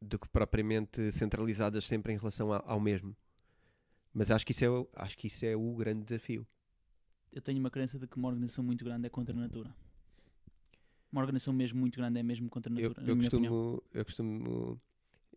do 0.00 0.18
que 0.18 0.28
propriamente 0.28 1.10
centralizadas 1.12 1.84
sempre 1.86 2.12
em 2.12 2.16
relação 2.16 2.52
a- 2.52 2.62
ao 2.66 2.80
mesmo. 2.80 3.16
Mas 4.12 4.30
acho 4.30 4.44
que 4.46 4.52
isso 4.52 4.64
é, 4.64 4.68
acho 4.96 5.16
que 5.18 5.26
isso 5.28 5.44
é 5.46 5.56
o 5.56 5.74
grande 5.74 6.04
desafio. 6.04 6.46
Eu 7.32 7.42
tenho 7.42 7.58
uma 7.60 7.70
crença 7.70 7.98
de 7.98 8.06
que 8.08 8.16
uma 8.16 8.28
organização 8.28 8.64
muito 8.64 8.84
grande 8.84 9.06
é 9.06 9.10
contra 9.10 9.34
a 9.34 9.38
natura. 9.38 9.72
Uma 11.10 11.20
organização 11.22 11.52
mesmo 11.54 11.80
muito 11.80 11.96
grande 11.96 12.18
é 12.18 12.22
mesmo 12.22 12.48
contra 12.50 12.72
a 12.72 12.78
Eu, 12.78 12.88
natura. 12.90 13.02
na 13.06 13.08
eu 13.10 13.14
opinião. 13.14 13.30
costumo, 13.30 13.82
eu 13.94 14.04
costumo, 14.04 14.80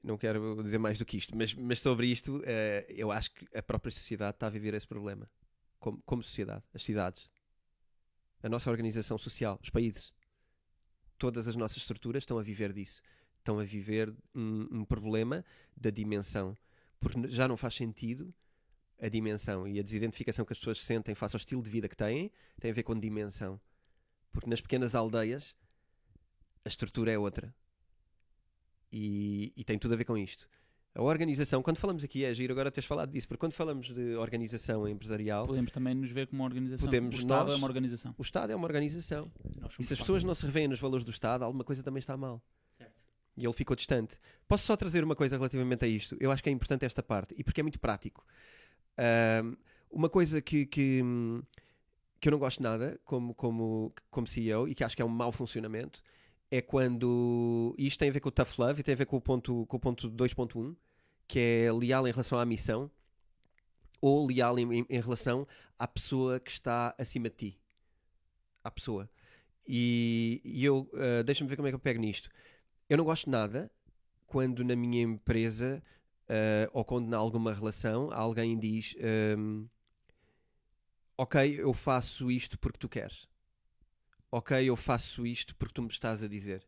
não 0.03 0.17
quero 0.17 0.61
dizer 0.63 0.77
mais 0.77 0.97
do 0.97 1.05
que 1.05 1.17
isto, 1.17 1.35
mas, 1.35 1.53
mas 1.53 1.81
sobre 1.81 2.07
isto, 2.07 2.41
eh, 2.45 2.85
eu 2.89 3.11
acho 3.11 3.31
que 3.33 3.47
a 3.57 3.63
própria 3.63 3.91
sociedade 3.91 4.35
está 4.35 4.47
a 4.47 4.49
viver 4.49 4.73
esse 4.73 4.87
problema. 4.87 5.29
Como, 5.79 6.01
como 6.05 6.21
sociedade, 6.21 6.63
as 6.73 6.83
cidades, 6.83 7.29
a 8.43 8.49
nossa 8.49 8.69
organização 8.69 9.17
social, 9.17 9.59
os 9.63 9.69
países, 9.69 10.13
todas 11.17 11.47
as 11.47 11.55
nossas 11.55 11.77
estruturas 11.77 12.23
estão 12.23 12.37
a 12.37 12.43
viver 12.43 12.73
disso. 12.73 13.01
Estão 13.39 13.57
a 13.59 13.63
viver 13.63 14.13
um, 14.35 14.67
um 14.71 14.85
problema 14.85 15.43
da 15.75 15.89
dimensão. 15.89 16.55
Porque 16.99 17.27
já 17.29 17.47
não 17.47 17.57
faz 17.57 17.73
sentido 17.75 18.31
a 18.99 19.09
dimensão 19.09 19.67
e 19.67 19.79
a 19.79 19.83
desidentificação 19.83 20.45
que 20.45 20.53
as 20.53 20.59
pessoas 20.59 20.79
sentem 20.83 21.15
face 21.15 21.35
ao 21.35 21.39
estilo 21.39 21.63
de 21.63 21.69
vida 21.69 21.89
que 21.89 21.97
têm, 21.97 22.31
tem 22.59 22.69
a 22.69 22.73
ver 22.73 22.83
com 22.83 22.99
dimensão. 22.99 23.59
Porque 24.31 24.47
nas 24.49 24.61
pequenas 24.61 24.93
aldeias 24.93 25.55
a 26.65 26.69
estrutura 26.69 27.11
é 27.11 27.17
outra. 27.17 27.53
E, 28.91 29.53
e 29.55 29.63
tem 29.63 29.77
tudo 29.79 29.93
a 29.93 29.97
ver 29.97 30.05
com 30.05 30.17
isto. 30.17 30.47
A 30.93 31.01
organização, 31.01 31.63
quando 31.63 31.77
falamos 31.77 32.03
aqui, 32.03 32.25
é 32.25 32.33
giro 32.33 32.51
agora 32.51 32.69
teres 32.69 32.85
falado 32.85 33.11
disso, 33.11 33.25
porque 33.25 33.39
quando 33.39 33.53
falamos 33.53 33.87
de 33.93 34.15
organização 34.17 34.85
empresarial, 34.85 35.47
Podemos 35.47 35.71
também 35.71 35.95
nos 35.95 36.11
ver 36.11 36.27
como 36.27 36.41
uma 36.41 36.45
organização. 36.49 36.85
Podemos 36.85 37.15
o 37.15 37.19
Estado 37.19 37.45
nós- 37.45 37.53
é 37.53 37.55
uma 37.55 37.67
organização. 37.67 38.15
o 38.17 38.21
Estado 38.21 38.51
é 38.51 38.55
uma 38.55 38.65
organização. 38.65 39.31
E 39.79 39.83
se 39.85 39.93
as 39.93 39.99
pessoas 39.99 40.23
não 40.25 40.35
se 40.35 40.45
revêem 40.45 40.67
nos 40.67 40.79
valores 40.81 41.05
do 41.05 41.11
Estado, 41.11 41.43
alguma 41.45 41.63
coisa 41.63 41.81
também 41.81 41.99
está 41.99 42.17
mal. 42.17 42.43
Certo. 42.77 42.93
E 43.37 43.45
ele 43.45 43.53
ficou 43.53 43.73
distante. 43.73 44.17
Posso 44.49 44.65
só 44.65 44.75
trazer 44.75 45.01
uma 45.01 45.15
coisa 45.15 45.37
relativamente 45.37 45.85
a 45.85 45.87
isto? 45.87 46.17
Eu 46.19 46.29
acho 46.29 46.43
que 46.43 46.49
é 46.49 46.51
importante 46.51 46.83
esta 46.83 47.01
parte, 47.01 47.33
e 47.37 47.43
porque 47.43 47.61
é 47.61 47.63
muito 47.63 47.79
prático. 47.79 48.25
Ahm, 48.97 49.55
uma 49.89 50.09
coisa 50.09 50.41
que, 50.41 50.65
que, 50.65 51.01
hum, 51.01 51.41
que 52.19 52.27
eu 52.27 52.31
não 52.31 52.39
gosto 52.39 52.61
nada 52.61 52.99
como, 53.05 53.33
como, 53.33 53.93
como 54.09 54.27
CEO 54.27 54.67
e 54.67 54.75
que 54.75 54.83
acho 54.83 54.93
que 54.97 55.01
é 55.01 55.05
um 55.05 55.09
mau 55.09 55.31
funcionamento 55.31 56.03
é 56.51 56.61
quando. 56.61 57.75
E 57.77 57.87
isto 57.87 57.99
tem 57.99 58.09
a 58.09 58.13
ver 58.13 58.19
com 58.19 58.29
o 58.29 58.31
tough 58.31 58.59
love 58.59 58.81
e 58.81 58.83
tem 58.83 58.93
a 58.93 58.97
ver 58.97 59.05
com 59.07 59.17
o 59.17 59.21
ponto, 59.21 59.65
com 59.67 59.77
o 59.77 59.79
ponto 59.79 60.09
2.1, 60.11 60.75
que 61.27 61.39
é 61.39 61.71
leal 61.71 62.07
em 62.07 62.11
relação 62.11 62.39
à 62.39 62.45
missão 62.45 62.91
ou 64.01 64.25
leal 64.27 64.57
em, 64.59 64.85
em- 64.89 64.99
relação 65.01 65.47
à 65.77 65.87
pessoa 65.87 66.39
que 66.39 66.51
está 66.51 66.95
acima 66.97 67.29
de 67.29 67.35
ti. 67.35 67.59
À 68.63 68.69
pessoa. 68.71 69.09
E, 69.67 70.41
e 70.43 70.65
eu, 70.65 70.89
ah, 70.95 71.23
deixa-me 71.23 71.49
ver 71.49 71.55
como 71.55 71.67
é 71.67 71.71
que 71.71 71.75
eu 71.75 71.79
pego 71.79 71.99
nisto. 72.01 72.29
Eu 72.89 72.97
não 72.97 73.05
gosto 73.05 73.29
nada 73.29 73.71
quando 74.27 74.63
na 74.63 74.75
minha 74.75 75.01
empresa 75.03 75.83
ah, 76.29 76.69
ou 76.73 76.85
quando 76.85 77.11
em 77.11 77.15
alguma 77.15 77.53
relação 77.53 78.11
alguém 78.13 78.57
diz: 78.57 78.95
ahm, 78.99 79.65
Ok, 81.17 81.59
eu 81.59 81.71
faço 81.73 82.31
isto 82.31 82.57
porque 82.59 82.79
tu 82.79 82.89
queres. 82.89 83.27
Ok, 84.31 84.51
eu 84.67 84.75
faço 84.75 85.27
isto 85.27 85.55
porque 85.55 85.73
tu 85.75 85.83
me 85.83 85.89
estás 85.89 86.23
a 86.23 86.27
dizer. 86.27 86.65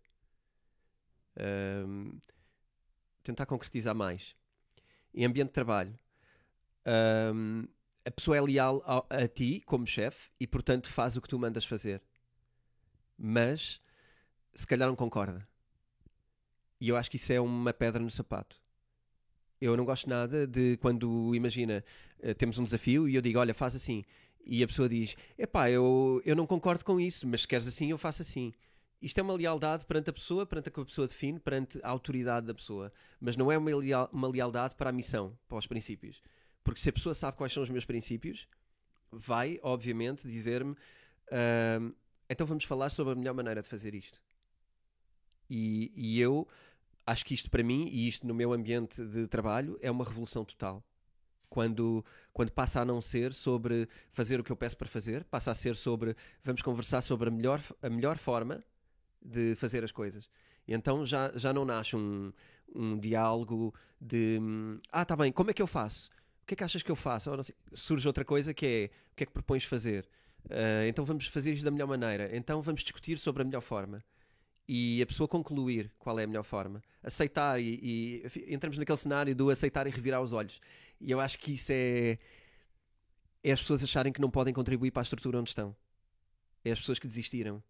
Ahm, 1.35 2.21
tentar 3.23 3.45
concretizar 3.45 3.95
mais. 3.95 4.35
Em 5.13 5.25
ambiente 5.25 5.49
de 5.49 5.53
trabalho, 5.53 5.97
ahm, 6.85 7.65
a 8.05 8.11
pessoa 8.11 8.37
é 8.37 8.41
leal 8.41 8.81
ao- 8.85 9.07
a, 9.09 9.27
ti 9.27 9.61
como 9.65 9.87
chefe 9.87 10.29
e, 10.39 10.47
portanto, 10.47 10.89
faz 10.89 11.15
o 11.15 11.21
que 11.21 11.29
tu 11.29 11.39
mandas 11.39 11.65
fazer. 11.65 12.01
Mas 13.17 13.81
se 14.55 14.67
calhar 14.67 14.87
não 14.89 14.95
concorda. 14.95 15.47
E 16.79 16.89
eu 16.89 16.97
acho 16.97 17.09
que 17.09 17.17
isso 17.17 17.31
é 17.33 17.39
uma 17.39 17.73
pedra 17.73 18.01
no 18.01 18.11
sapato. 18.11 18.61
Eu 19.61 19.77
não 19.77 19.85
gosto 19.85 20.09
nada 20.09 20.45
de 20.45 20.77
quando, 20.77 21.33
imagina, 21.33 21.83
eh, 22.21 22.33
temos 22.33 22.57
um 22.59 22.65
desafio 22.65 23.07
e 23.07 23.15
eu 23.15 23.21
digo, 23.21 23.39
olha, 23.39 23.53
faz 23.53 23.75
assim. 23.75 24.03
E 24.45 24.63
a 24.63 24.67
pessoa 24.67 24.89
diz, 24.89 25.15
epá, 25.37 25.69
eu, 25.69 26.21
eu 26.25 26.35
não 26.35 26.45
concordo 26.45 26.83
com 26.83 26.99
isso, 26.99 27.27
mas 27.27 27.41
se 27.41 27.47
queres 27.47 27.67
assim, 27.67 27.91
eu 27.91 27.97
faço 27.97 28.21
assim. 28.21 28.53
Isto 29.01 29.19
é 29.19 29.23
uma 29.23 29.33
lealdade 29.33 29.85
perante 29.85 30.09
a 30.09 30.13
pessoa, 30.13 30.45
perante 30.45 30.69
a 30.69 30.71
que 30.71 30.79
a 30.79 30.85
pessoa 30.85 31.07
define, 31.07 31.39
perante 31.39 31.79
a 31.83 31.89
autoridade 31.89 32.47
da 32.47 32.53
pessoa. 32.53 32.91
Mas 33.19 33.35
não 33.35 33.51
é 33.51 33.57
uma, 33.57 33.75
leal- 33.75 34.09
uma 34.11 34.27
lealdade 34.27 34.75
para 34.75 34.89
a 34.89 34.93
missão, 34.93 35.37
para 35.47 35.57
os 35.57 35.67
princípios. 35.67 36.21
Porque 36.63 36.79
se 36.79 36.89
a 36.89 36.93
pessoa 36.93 37.13
sabe 37.13 37.37
quais 37.37 37.51
são 37.53 37.63
os 37.63 37.69
meus 37.69 37.85
princípios, 37.85 38.47
vai, 39.11 39.59
obviamente, 39.63 40.27
dizer-me, 40.27 40.75
"Ahm, 41.31 41.93
então 42.29 42.47
vamos 42.47 42.63
falar 42.65 42.89
sobre 42.89 43.13
a 43.13 43.15
melhor 43.15 43.33
maneira 43.33 43.61
de 43.61 43.69
fazer 43.69 43.93
isto. 43.95 44.21
E, 45.49 45.91
e 45.95 46.19
eu 46.19 46.47
acho 47.05 47.25
que 47.25 47.33
isto 47.33 47.49
para 47.51 47.63
mim, 47.63 47.87
e 47.91 48.07
isto 48.07 48.25
no 48.25 48.33
meu 48.33 48.53
ambiente 48.53 49.03
de 49.05 49.27
trabalho, 49.27 49.77
é 49.81 49.91
uma 49.91 50.05
revolução 50.05 50.45
total. 50.45 50.83
Quando, 51.53 52.03
quando 52.33 52.51
passa 52.51 52.81
a 52.81 52.85
não 52.85 52.99
ser 52.99 53.31
sobre 53.31 53.87
fazer 54.09 54.39
o 54.39 54.43
que 54.43 54.51
eu 54.51 54.55
peço 54.55 54.75
para 54.75 54.87
fazer, 54.87 55.23
passa 55.25 55.51
a 55.51 55.53
ser 55.53 55.75
sobre 55.75 56.15
vamos 56.43 56.63
conversar 56.63 57.01
sobre 57.01 57.29
a 57.29 57.31
melhor, 57.31 57.61
a 57.79 57.91
melhor 57.91 58.17
forma 58.17 58.63
de 59.21 59.53
fazer 59.53 59.83
as 59.83 59.91
coisas. 59.91 60.27
E 60.67 60.73
então 60.73 61.05
já, 61.05 61.31
já 61.35 61.53
não 61.53 61.63
nasce 61.63 61.95
um, 61.95 62.33
um 62.73 62.97
diálogo 62.97 63.71
de 64.01 64.39
hum, 64.41 64.79
ah, 64.91 65.05
tá 65.05 65.15
bem, 65.15 65.31
como 65.31 65.51
é 65.51 65.53
que 65.53 65.61
eu 65.61 65.67
faço? 65.67 66.09
O 66.41 66.47
que 66.47 66.55
é 66.55 66.57
que 66.57 66.63
achas 66.63 66.81
que 66.81 66.89
eu 66.89 66.95
faço? 66.95 67.29
Ou. 67.29 67.37
Surge 67.71 68.07
outra 68.07 68.25
coisa 68.25 68.51
que 68.51 68.65
é 68.65 68.89
o 69.11 69.15
que 69.15 69.23
é 69.23 69.25
que 69.27 69.31
propões 69.31 69.63
fazer? 69.63 70.09
Ah, 70.49 70.87
então 70.87 71.05
vamos 71.05 71.27
fazer 71.27 71.53
isto 71.53 71.63
da 71.63 71.69
melhor 71.69 71.87
maneira. 71.87 72.35
Então 72.35 72.63
vamos 72.63 72.81
discutir 72.81 73.19
sobre 73.19 73.43
a 73.43 73.45
melhor 73.45 73.61
forma. 73.61 74.03
E 74.67 75.03
a 75.03 75.05
pessoa 75.05 75.27
concluir 75.27 75.91
qual 75.99 76.17
é 76.17 76.23
a 76.23 76.27
melhor 76.27 76.43
forma. 76.43 76.81
Aceitar 77.03 77.61
e, 77.61 78.23
e 78.35 78.53
entramos 78.53 78.75
naquele 78.75 78.97
cenário 78.97 79.35
do 79.35 79.51
aceitar 79.51 79.85
e 79.85 79.91
revirar 79.91 80.19
os 80.19 80.33
olhos. 80.33 80.59
E 81.03 81.11
eu 81.11 81.19
acho 81.19 81.37
que 81.37 81.53
isso 81.53 81.71
é, 81.73 82.17
é 83.43 83.51
as 83.51 83.59
pessoas 83.59 83.83
acharem 83.83 84.13
que 84.13 84.21
não 84.21 84.31
podem 84.31 84.53
contribuir 84.53 84.89
para 84.89 85.01
a 85.01 85.03
estrutura 85.03 85.37
onde 85.37 85.49
estão. 85.49 85.75
É 86.63 86.71
as 86.71 86.79
pessoas 86.79 86.97
que 86.97 87.07
desistiram. 87.07 87.61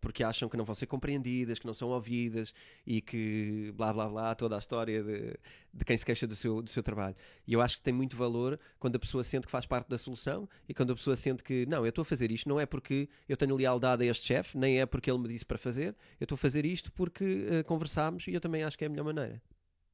Porque 0.00 0.22
acham 0.22 0.48
que 0.48 0.56
não 0.56 0.64
vão 0.64 0.76
ser 0.76 0.86
compreendidas, 0.86 1.58
que 1.58 1.66
não 1.66 1.74
são 1.74 1.88
ouvidas 1.88 2.54
e 2.86 3.00
que 3.02 3.72
blá 3.76 3.92
blá 3.92 4.08
blá, 4.08 4.34
toda 4.34 4.54
a 4.54 4.58
história 4.58 5.02
de, 5.02 5.36
de 5.74 5.84
quem 5.84 5.96
se 5.96 6.06
queixa 6.06 6.24
do 6.24 6.36
seu, 6.36 6.62
do 6.62 6.70
seu 6.70 6.84
trabalho. 6.84 7.16
E 7.44 7.52
eu 7.52 7.60
acho 7.60 7.76
que 7.76 7.82
tem 7.82 7.92
muito 7.92 8.16
valor 8.16 8.60
quando 8.78 8.94
a 8.94 8.98
pessoa 8.98 9.24
sente 9.24 9.46
que 9.46 9.50
faz 9.50 9.66
parte 9.66 9.88
da 9.88 9.98
solução 9.98 10.48
e 10.68 10.72
quando 10.72 10.92
a 10.92 10.94
pessoa 10.94 11.16
sente 11.16 11.42
que 11.42 11.66
não, 11.66 11.84
eu 11.84 11.88
estou 11.88 12.02
a 12.02 12.04
fazer 12.04 12.30
isto 12.30 12.48
não 12.48 12.60
é 12.60 12.64
porque 12.64 13.08
eu 13.28 13.36
tenho 13.36 13.56
lealdade 13.56 14.04
a 14.04 14.06
este 14.06 14.24
chefe, 14.24 14.56
nem 14.56 14.80
é 14.80 14.86
porque 14.86 15.10
ele 15.10 15.18
me 15.18 15.28
disse 15.28 15.44
para 15.44 15.58
fazer, 15.58 15.96
eu 16.20 16.24
estou 16.24 16.36
a 16.36 16.38
fazer 16.38 16.64
isto 16.64 16.92
porque 16.92 17.46
eh, 17.50 17.62
conversámos 17.64 18.28
e 18.28 18.34
eu 18.34 18.40
também 18.40 18.62
acho 18.62 18.78
que 18.78 18.84
é 18.84 18.86
a 18.86 18.90
melhor 18.90 19.04
maneira, 19.04 19.42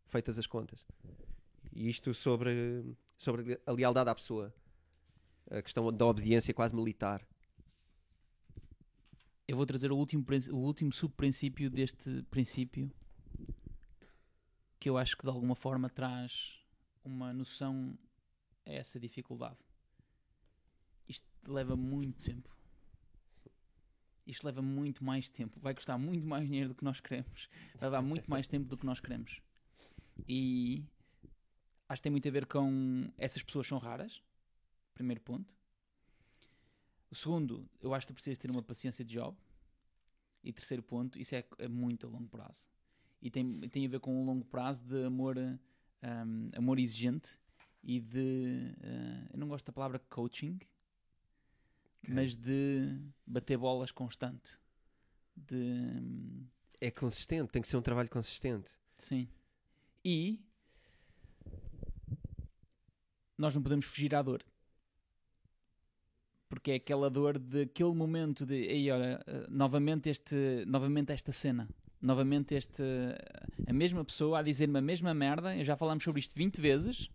feitas 0.06 0.38
as 0.38 0.46
contas. 0.46 0.84
E 1.74 1.88
isto 1.88 2.14
sobre, 2.14 2.96
sobre 3.18 3.60
a 3.66 3.72
lealdade 3.72 4.08
à 4.08 4.14
pessoa, 4.14 4.54
a 5.50 5.60
questão 5.60 5.92
da 5.92 6.06
obediência 6.06 6.54
quase 6.54 6.74
militar. 6.74 7.26
Eu 9.46 9.56
vou 9.56 9.66
trazer 9.66 9.90
o 9.90 9.96
último, 9.96 10.24
o 10.52 10.56
último 10.56 10.92
subprincípio 10.92 11.68
deste 11.68 12.22
princípio 12.30 12.90
que 14.78 14.88
eu 14.88 14.96
acho 14.96 15.16
que 15.16 15.24
de 15.24 15.30
alguma 15.30 15.54
forma 15.54 15.90
traz 15.90 16.60
uma 17.02 17.32
noção 17.32 17.98
a 18.66 18.70
essa 18.70 19.00
dificuldade. 19.00 19.58
Isto 21.08 21.26
leva 21.48 21.74
muito 21.74 22.20
tempo. 22.20 22.54
Isto 24.26 24.44
leva 24.44 24.62
muito 24.62 25.02
mais 25.02 25.28
tempo. 25.28 25.58
Vai 25.58 25.74
custar 25.74 25.98
muito 25.98 26.26
mais 26.26 26.46
dinheiro 26.46 26.68
do 26.68 26.74
que 26.74 26.84
nós 26.84 27.00
queremos. 27.00 27.48
Vai 27.74 27.88
levar 27.88 28.02
muito 28.02 28.30
mais 28.30 28.46
tempo 28.46 28.68
do 28.68 28.76
que 28.76 28.86
nós 28.86 29.00
queremos. 29.00 29.40
E 30.28 30.84
acho 31.94 32.00
que 32.00 32.04
tem 32.04 32.10
muito 32.12 32.28
a 32.28 32.30
ver 32.32 32.46
com 32.46 33.08
essas 33.16 33.42
pessoas 33.42 33.66
são 33.66 33.78
raras. 33.78 34.20
Primeiro 34.92 35.20
ponto. 35.20 35.56
O 37.10 37.14
segundo, 37.14 37.68
eu 37.80 37.94
acho 37.94 38.06
que 38.06 38.12
tu 38.12 38.14
precisas 38.14 38.36
ter 38.36 38.50
uma 38.50 38.62
paciência 38.62 39.04
de 39.04 39.14
job. 39.14 39.36
E 40.42 40.52
terceiro 40.52 40.82
ponto, 40.82 41.18
isso 41.18 41.34
é, 41.34 41.44
é 41.58 41.68
muito 41.68 42.06
a 42.06 42.10
longo 42.10 42.28
prazo. 42.28 42.68
E 43.22 43.30
tem, 43.30 43.60
tem 43.68 43.86
a 43.86 43.88
ver 43.88 44.00
com 44.00 44.12
um 44.20 44.26
longo 44.26 44.44
prazo 44.44 44.84
de 44.84 45.04
amor, 45.04 45.38
um, 45.38 46.50
amor 46.54 46.78
exigente 46.78 47.40
e 47.82 48.00
de. 48.00 48.18
uh, 48.18 49.30
eu 49.32 49.38
não 49.38 49.48
gosto 49.48 49.64
da 49.64 49.72
palavra 49.72 49.98
coaching, 49.98 50.58
mas 52.06 52.34
de 52.34 53.00
bater 53.24 53.56
bolas 53.56 53.90
constante. 53.90 54.58
De. 55.36 55.54
hum, 55.54 56.46
É 56.80 56.90
consistente, 56.90 57.50
tem 57.52 57.62
que 57.62 57.68
ser 57.68 57.76
um 57.76 57.82
trabalho 57.82 58.10
consistente. 58.10 58.72
Sim. 58.98 59.28
E 60.04 60.44
nós 63.36 63.54
não 63.54 63.62
podemos 63.62 63.86
fugir 63.86 64.14
à 64.14 64.22
dor. 64.22 64.42
Porque 66.48 66.72
é 66.72 66.74
aquela 66.74 67.10
dor 67.10 67.38
daquele 67.38 67.92
momento 67.94 68.46
de 68.46 68.54
ei, 68.54 68.90
olha, 68.90 69.20
eh, 69.26 69.46
novamente, 69.48 70.08
este, 70.08 70.64
novamente 70.66 71.12
esta 71.12 71.32
cena. 71.32 71.68
Novamente 72.00 72.54
este, 72.54 72.82
a 73.66 73.72
mesma 73.72 74.04
pessoa 74.04 74.38
a 74.38 74.42
dizer-me 74.42 74.78
a 74.78 74.82
mesma 74.82 75.14
merda. 75.14 75.62
Já 75.64 75.76
falámos 75.76 76.04
sobre 76.04 76.20
isto 76.20 76.34
20 76.34 76.60
vezes. 76.60 77.10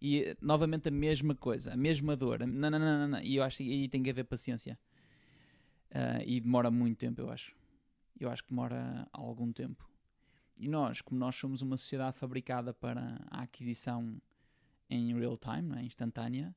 E 0.00 0.22
eh, 0.22 0.36
novamente 0.40 0.88
a 0.88 0.92
mesma 0.92 1.34
coisa, 1.34 1.72
a 1.72 1.76
mesma 1.76 2.14
dor. 2.14 2.46
Não, 2.46 2.70
não, 2.70 2.78
não, 2.78 3.08
não. 3.08 3.20
E 3.20 3.36
eu 3.36 3.42
acho 3.42 3.58
que 3.58 3.72
aí 3.72 3.88
tem 3.88 4.02
que 4.02 4.10
haver 4.10 4.24
paciência. 4.24 4.78
Ah, 5.90 6.22
e 6.24 6.40
demora 6.40 6.70
muito 6.70 6.98
tempo, 6.98 7.20
eu 7.20 7.30
acho. 7.30 7.54
Eu 8.18 8.30
acho 8.30 8.42
que 8.42 8.50
demora 8.50 9.08
algum 9.12 9.52
tempo. 9.52 9.88
E 10.56 10.68
nós, 10.68 11.00
como 11.00 11.18
nós 11.18 11.36
somos 11.36 11.62
uma 11.62 11.76
sociedade 11.76 12.16
fabricada 12.16 12.74
para 12.74 13.20
a 13.30 13.42
aquisição 13.42 14.20
em 14.90 15.14
real 15.18 15.36
time, 15.36 15.62
não 15.62 15.78
é? 15.78 15.82
instantânea, 15.82 16.54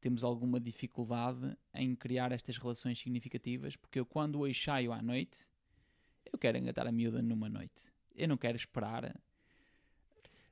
temos 0.00 0.24
alguma 0.24 0.58
dificuldade 0.60 1.56
em 1.74 1.94
criar 1.94 2.32
estas 2.32 2.56
relações 2.56 2.98
significativas, 2.98 3.76
porque 3.76 4.00
eu 4.00 4.06
quando 4.06 4.40
hoje 4.40 4.60
saio 4.62 4.92
à 4.92 5.00
noite, 5.00 5.46
eu 6.24 6.38
quero 6.38 6.58
engatar 6.58 6.86
a 6.86 6.92
miúda 6.92 7.22
numa 7.22 7.48
noite. 7.48 7.92
Eu 8.14 8.28
não 8.28 8.36
quero 8.36 8.56
esperar 8.56 9.02
Não 9.04 9.20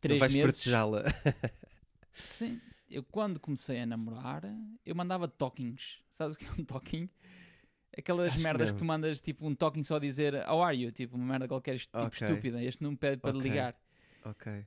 três 0.01 0.21
vais 0.21 0.33
meses. 0.35 0.57
pretejá-la. 0.63 1.03
Sim, 2.13 2.61
eu 2.89 3.03
quando 3.03 3.39
comecei 3.41 3.81
a 3.81 3.87
namorar, 3.87 4.43
eu 4.85 4.95
mandava 4.95 5.27
talkings. 5.29 5.99
Sabes 6.13 6.37
o 6.37 6.39
que 6.39 6.47
é 6.47 6.51
um 6.53 6.65
talking? 6.65 7.09
Aquelas 7.97 8.29
Acho 8.29 8.37
que 8.37 8.43
merdas 8.43 8.69
não. 8.69 8.75
que 8.75 8.79
tu 8.79 8.85
mandas, 8.85 9.21
tipo 9.21 9.47
um 9.47 9.55
talking 9.55 9.83
só 9.83 9.97
a 9.97 9.99
dizer 9.99 10.35
How 10.49 10.63
are 10.63 10.77
you? 10.77 10.93
Tipo 10.93 11.17
uma 11.17 11.27
merda 11.27 11.49
qualquer 11.49 11.79
tipo 11.79 11.99
Ok. 11.99 12.27
estúpida. 12.27 12.63
Este 12.63 12.83
não 12.83 12.93
me 12.93 12.97
pede 12.97 13.21
para 13.21 13.37
Ok. 13.37 13.51
ligar. 13.51 13.77
ok. 14.25 14.67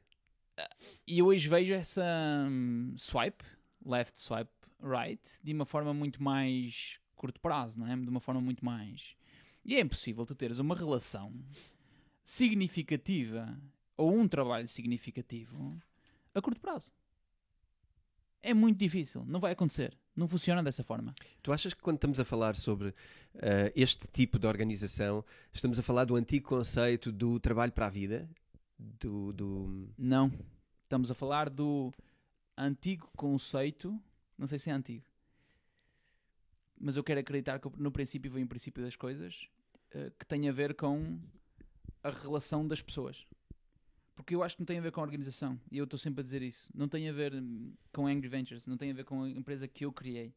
E 1.08 1.20
eu 1.20 1.26
hoje 1.28 1.48
vejo 1.48 1.74
essa 1.74 2.04
hum, 2.50 2.94
swipe, 2.98 3.44
left 3.86 4.20
swipe 4.20 4.52
right, 4.82 5.22
de 5.44 5.54
uma 5.54 5.66
forma 5.66 5.94
muito 5.94 6.22
mais 6.22 7.00
curto 7.16 7.40
prazo, 7.40 7.80
não 7.80 7.88
é? 7.88 7.96
De 7.96 8.10
uma 8.10 8.20
forma 8.20 8.42
muito 8.42 8.64
mais. 8.64 9.16
E 9.66 9.76
é 9.76 9.80
impossível 9.80 10.26
tu 10.26 10.36
teres 10.36 10.60
uma 10.60 10.76
relação 10.76 11.34
significativa 12.24 13.58
ou 13.96 14.14
um 14.14 14.28
trabalho 14.28 14.68
significativo 14.68 15.80
a 16.34 16.42
curto 16.42 16.60
prazo. 16.60 16.92
É 18.42 18.54
muito 18.54 18.78
difícil, 18.78 19.24
não 19.26 19.40
vai 19.40 19.54
acontecer. 19.54 19.98
Não 20.16 20.28
funciona 20.28 20.62
dessa 20.62 20.84
forma. 20.84 21.16
Tu 21.42 21.52
achas 21.52 21.74
que 21.74 21.82
quando 21.82 21.96
estamos 21.96 22.20
a 22.20 22.26
falar 22.26 22.56
sobre 22.56 22.90
uh, 22.90 22.94
este 23.76 24.08
tipo 24.08 24.38
de 24.38 24.46
organização, 24.46 25.26
estamos 25.52 25.80
a 25.80 25.82
falar 25.82 26.06
do 26.06 26.16
antigo 26.16 26.48
conceito 26.48 27.12
do 27.12 27.40
trabalho 27.40 27.72
para 27.72 27.88
a 27.88 27.90
vida? 27.90 28.30
Do, 29.00 29.32
do... 29.32 29.94
Não. 29.98 30.32
Estamos 30.84 31.10
a 31.10 31.14
falar 31.14 31.50
do 31.50 31.92
antigo 32.58 33.10
conceito. 33.16 33.98
Não 34.38 34.46
sei 34.46 34.60
se 34.60 34.70
é 34.70 34.74
antigo. 34.74 35.06
Mas 36.78 36.98
eu 36.98 37.04
quero 37.04 37.22
acreditar 37.22 37.60
que 37.60 37.70
no 37.78 37.92
princípio 37.92 38.30
vem 38.30 38.44
o 38.44 38.48
princípio 38.48 38.84
das 38.84 38.96
coisas 38.96 39.48
uh, 39.96 40.12
que 40.20 40.26
tem 40.26 40.50
a 40.50 40.52
ver 40.52 40.76
com 40.76 41.18
a 42.04 42.10
relação 42.10 42.68
das 42.68 42.82
pessoas. 42.82 43.26
Porque 44.16 44.36
eu 44.36 44.44
acho 44.44 44.58
que 44.58 44.62
não 44.62 44.66
tem 44.66 44.78
a 44.78 44.82
ver 44.82 44.92
com 44.92 45.00
a 45.00 45.04
organização. 45.04 45.60
E 45.72 45.78
eu 45.78 45.86
estou 45.86 45.98
sempre 45.98 46.20
a 46.20 46.24
dizer 46.24 46.42
isso. 46.42 46.70
Não 46.76 46.88
tem 46.88 47.08
a 47.08 47.14
ver 47.14 47.34
hum, 47.34 47.74
com 47.92 48.06
Angry 48.06 48.28
Ventures. 48.28 48.68
Não 48.68 48.78
tem 48.78 48.92
a 48.92 48.94
ver 48.94 49.06
com 49.06 49.24
a 49.24 49.30
empresa 49.30 49.68
que 49.68 49.86
eu 49.86 49.94
criei. 49.94 50.36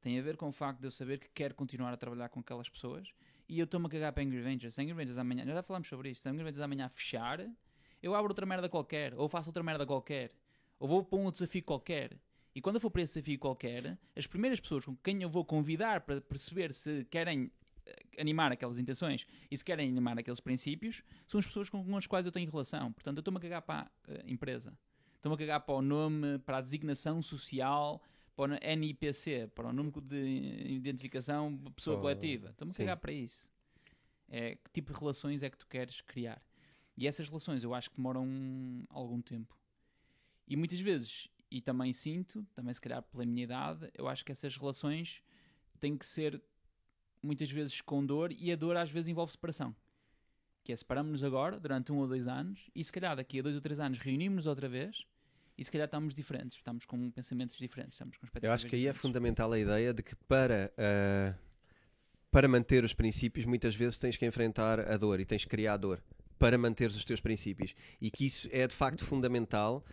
Tem 0.00 0.18
a 0.18 0.22
ver 0.22 0.36
com 0.36 0.48
o 0.48 0.52
facto 0.52 0.80
de 0.80 0.86
eu 0.86 0.90
saber 0.90 1.18
que 1.18 1.28
quero 1.32 1.54
continuar 1.54 1.92
a 1.92 1.96
trabalhar 1.96 2.28
com 2.28 2.40
aquelas 2.40 2.68
pessoas. 2.68 3.08
E 3.48 3.58
eu 3.58 3.64
estou-me 3.64 3.86
a 3.86 3.88
cagar 3.88 4.12
para 4.12 4.22
Angry 4.22 4.42
Ventures. 4.42 4.78
Angry 4.78 4.92
Ventures 4.92 5.16
amanhã, 5.16 5.46
já 5.46 5.62
falamos 5.62 5.88
sobre 5.88 6.10
isto. 6.10 6.26
Angry 6.26 6.44
Ventures 6.44 6.60
amanhã 6.60 6.88
fechar, 6.88 7.40
eu 8.04 8.14
abro 8.14 8.30
outra 8.30 8.44
merda 8.44 8.68
qualquer. 8.68 9.14
Ou 9.14 9.28
faço 9.28 9.48
outra 9.48 9.62
merda 9.62 9.86
qualquer. 9.86 10.32
Ou 10.78 10.86
vou 10.86 11.02
para 11.02 11.18
um 11.18 11.30
desafio 11.30 11.62
qualquer. 11.62 12.18
E 12.54 12.60
quando 12.60 12.76
eu 12.76 12.80
for 12.80 12.90
para 12.90 13.02
esse 13.02 13.14
desafio 13.14 13.38
qualquer, 13.38 13.98
as 14.14 14.26
primeiras 14.26 14.60
pessoas 14.60 14.84
com 14.84 14.94
quem 14.96 15.22
eu 15.22 15.28
vou 15.28 15.44
convidar 15.44 16.02
para 16.02 16.20
perceber 16.20 16.72
se 16.72 17.04
querem 17.06 17.50
animar 18.18 18.52
aquelas 18.52 18.78
intenções 18.78 19.26
e 19.50 19.56
se 19.56 19.64
querem 19.64 19.88
animar 19.88 20.18
aqueles 20.18 20.40
princípios, 20.40 21.02
são 21.26 21.38
as 21.38 21.46
pessoas 21.46 21.68
com 21.68 21.96
as 21.96 22.06
quais 22.06 22.26
eu 22.26 22.32
tenho 22.32 22.50
relação. 22.50 22.92
Portanto, 22.92 23.18
eu 23.18 23.20
estou-me 23.20 23.38
a 23.38 23.40
cagar 23.40 23.62
para 23.62 23.90
a 24.08 24.12
uh, 24.12 24.30
empresa. 24.30 24.76
Estou-me 25.16 25.34
a 25.34 25.38
cagar 25.38 25.60
para 25.60 25.74
o 25.74 25.82
nome, 25.82 26.38
para 26.40 26.58
a 26.58 26.60
designação 26.60 27.22
social, 27.22 28.02
para 28.36 28.54
o 28.54 28.76
NIPC, 28.76 29.48
para 29.54 29.68
o 29.68 29.72
número 29.72 30.00
de 30.00 30.66
identificação 30.68 31.56
pessoa 31.74 31.96
oh, 31.96 32.00
coletiva. 32.00 32.50
Estou-me 32.50 32.72
a 32.72 32.76
cagar 32.76 32.96
para 32.98 33.12
isso. 33.12 33.52
É, 34.28 34.56
que 34.56 34.70
tipo 34.72 34.92
de 34.92 34.98
relações 34.98 35.42
é 35.42 35.50
que 35.50 35.56
tu 35.56 35.66
queres 35.66 36.00
criar? 36.00 36.42
E 36.96 37.06
essas 37.06 37.28
relações 37.28 37.64
eu 37.64 37.74
acho 37.74 37.90
que 37.90 37.96
demoram 37.96 38.26
algum 38.88 39.20
tempo. 39.20 39.56
E 40.46 40.56
muitas 40.56 40.80
vezes, 40.80 41.28
e 41.50 41.60
também 41.60 41.92
sinto, 41.92 42.46
também 42.54 42.72
se 42.72 42.80
calhar 42.80 43.02
pela 43.02 43.24
minha 43.24 43.44
idade, 43.44 43.90
eu 43.94 44.06
acho 44.06 44.24
que 44.24 44.32
essas 44.32 44.56
relações 44.56 45.22
têm 45.80 45.96
que 45.96 46.06
ser 46.06 46.40
muitas 47.22 47.50
vezes 47.50 47.80
com 47.80 48.04
dor 48.04 48.30
e 48.32 48.52
a 48.52 48.56
dor 48.56 48.76
às 48.76 48.90
vezes 48.90 49.08
envolve 49.08 49.32
separação. 49.32 49.74
Que 50.62 50.72
é 50.72 50.76
separamos-nos 50.76 51.24
agora, 51.24 51.58
durante 51.58 51.92
um 51.92 51.98
ou 51.98 52.06
dois 52.06 52.28
anos, 52.28 52.70
e 52.74 52.82
se 52.82 52.92
calhar 52.92 53.16
daqui 53.16 53.40
a 53.40 53.42
dois 53.42 53.54
ou 53.54 53.60
três 53.60 53.80
anos 53.80 53.98
reunimos-nos 53.98 54.46
outra 54.46 54.68
vez 54.68 55.04
e 55.56 55.64
se 55.64 55.70
calhar 55.70 55.86
estamos 55.86 56.14
diferentes, 56.14 56.56
estamos 56.56 56.84
com 56.84 57.10
pensamentos 57.10 57.56
diferentes, 57.56 57.94
estamos 57.94 58.16
com 58.16 58.26
Eu 58.42 58.52
acho 58.52 58.66
que 58.66 58.76
aí 58.76 58.86
é 58.86 58.92
fundamental 58.92 59.52
a 59.52 59.58
ideia 59.58 59.92
de 59.92 60.02
que 60.02 60.16
para, 60.16 60.72
uh, 60.76 61.38
para 62.30 62.48
manter 62.48 62.82
os 62.82 62.92
princípios, 62.92 63.46
muitas 63.46 63.74
vezes 63.74 63.98
tens 63.98 64.16
que 64.16 64.26
enfrentar 64.26 64.80
a 64.80 64.96
dor 64.96 65.20
e 65.20 65.24
tens 65.24 65.44
que 65.44 65.50
criar 65.50 65.74
a 65.74 65.76
dor 65.76 66.02
para 66.38 66.58
manter 66.58 66.88
os 66.88 67.04
teus 67.04 67.20
princípios. 67.20 67.74
E 68.00 68.10
que 68.10 68.26
isso 68.26 68.48
é 68.52 68.66
de 68.66 68.74
facto 68.74 69.04
fundamental 69.04 69.84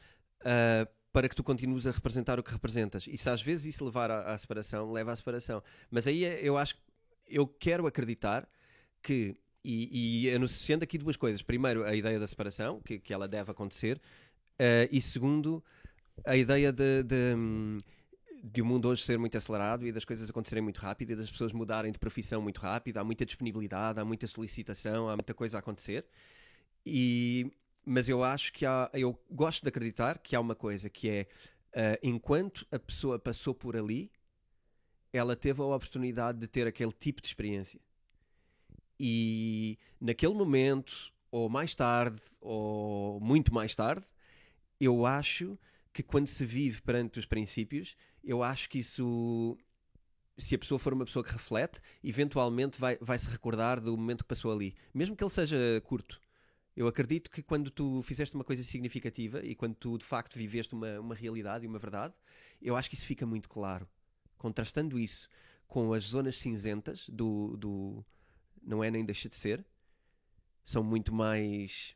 uh, 0.41 0.89
para 1.11 1.27
que 1.27 1.35
tu 1.35 1.43
continues 1.43 1.85
a 1.85 1.91
representar 1.91 2.39
o 2.39 2.43
que 2.43 2.51
representas. 2.51 3.07
E 3.07 3.17
se 3.17 3.29
às 3.29 3.41
vezes 3.41 3.75
isso 3.75 3.85
levar 3.85 4.09
à, 4.09 4.33
à 4.33 4.37
separação, 4.37 4.91
leva 4.91 5.11
à 5.11 5.15
separação. 5.15 5.61
Mas 5.89 6.07
aí 6.07 6.25
é, 6.25 6.39
eu 6.41 6.57
acho 6.57 6.75
que 6.75 6.81
eu 7.27 7.47
quero 7.47 7.87
acreditar 7.87 8.47
que, 9.01 9.35
e, 9.63 10.27
e 10.27 10.35
anunciando 10.35 10.83
aqui 10.83 10.97
duas 10.97 11.15
coisas. 11.15 11.41
Primeiro, 11.41 11.85
a 11.85 11.95
ideia 11.95 12.19
da 12.19 12.27
separação, 12.27 12.81
que, 12.81 12.99
que 12.99 13.13
ela 13.13 13.27
deve 13.27 13.51
acontecer, 13.51 13.97
uh, 13.97 14.87
e 14.91 15.01
segundo, 15.01 15.63
a 16.25 16.35
ideia 16.35 16.71
de, 16.71 17.03
de, 17.03 17.35
de, 18.43 18.61
o 18.61 18.65
mundo 18.65 18.87
hoje 18.89 19.03
ser 19.03 19.19
muito 19.19 19.37
acelerado 19.37 19.85
e 19.85 19.91
das 19.91 20.05
coisas 20.05 20.29
acontecerem 20.29 20.63
muito 20.63 20.79
rápido 20.79 21.11
e 21.11 21.15
das 21.15 21.29
pessoas 21.29 21.51
mudarem 21.51 21.91
de 21.91 21.99
profissão 21.99 22.41
muito 22.41 22.59
rápido. 22.59 22.97
Há 22.97 23.03
muita 23.03 23.25
disponibilidade, 23.25 23.99
há 23.99 24.05
muita 24.05 24.27
solicitação, 24.27 25.09
há 25.09 25.15
muita 25.15 25.33
coisa 25.33 25.57
a 25.57 25.59
acontecer. 25.59 26.05
E, 26.85 27.51
mas 27.85 28.09
eu 28.09 28.23
acho 28.23 28.51
que 28.53 28.65
há, 28.65 28.89
eu 28.93 29.19
gosto 29.29 29.61
de 29.61 29.69
acreditar 29.69 30.17
que 30.19 30.35
há 30.35 30.39
uma 30.39 30.55
coisa 30.55 30.89
que 30.89 31.09
é 31.09 31.27
uh, 31.75 31.99
enquanto 32.01 32.65
a 32.71 32.79
pessoa 32.79 33.19
passou 33.19 33.53
por 33.53 33.77
ali 33.77 34.11
ela 35.13 35.35
teve 35.35 35.61
a 35.61 35.65
oportunidade 35.65 36.37
de 36.39 36.47
ter 36.47 36.67
aquele 36.67 36.91
tipo 36.91 37.21
de 37.21 37.27
experiência. 37.27 37.79
E 38.99 39.77
naquele 39.99 40.33
momento, 40.33 41.11
ou 41.29 41.49
mais 41.49 41.75
tarde, 41.75 42.21
ou 42.39 43.19
muito 43.19 43.53
mais 43.53 43.75
tarde, 43.75 44.07
eu 44.79 45.05
acho 45.05 45.57
que 45.93 46.03
quando 46.03 46.27
se 46.27 46.45
vive 46.45 46.81
perante 46.81 47.19
os 47.19 47.25
princípios, 47.25 47.95
eu 48.23 48.43
acho 48.43 48.69
que 48.69 48.79
isso, 48.79 49.57
se 50.37 50.55
a 50.55 50.59
pessoa 50.59 50.79
for 50.79 50.93
uma 50.93 51.05
pessoa 51.05 51.23
que 51.23 51.31
reflete, 51.31 51.81
eventualmente 52.03 52.79
vai, 52.79 52.97
vai 53.01 53.17
se 53.17 53.29
recordar 53.29 53.79
do 53.79 53.95
momento 53.97 54.23
que 54.23 54.29
passou 54.29 54.51
ali, 54.51 54.75
mesmo 54.93 55.15
que 55.15 55.23
ele 55.23 55.29
seja 55.29 55.57
curto. 55.83 56.19
Eu 56.75 56.87
acredito 56.87 57.29
que 57.29 57.43
quando 57.43 57.69
tu 57.69 58.01
fizeste 58.01 58.33
uma 58.33 58.43
coisa 58.43 58.63
significativa 58.63 59.45
e 59.45 59.53
quando 59.53 59.75
tu 59.75 59.97
de 59.97 60.05
facto 60.05 60.37
viveste 60.37 60.73
uma, 60.73 60.99
uma 60.99 61.15
realidade 61.15 61.65
e 61.65 61.67
uma 61.67 61.77
verdade, 61.77 62.13
eu 62.61 62.75
acho 62.75 62.89
que 62.89 62.95
isso 62.95 63.05
fica 63.05 63.25
muito 63.25 63.49
claro 63.49 63.87
contrastando 64.41 64.97
isso 64.97 65.29
com 65.67 65.93
as 65.93 66.05
zonas 66.05 66.35
cinzentas 66.37 67.07
do, 67.07 67.55
do 67.57 68.05
não 68.61 68.83
é 68.83 68.89
nem 68.89 69.05
deixa 69.05 69.29
de 69.29 69.35
ser, 69.35 69.63
são 70.63 70.83
muito 70.83 71.13
mais 71.13 71.95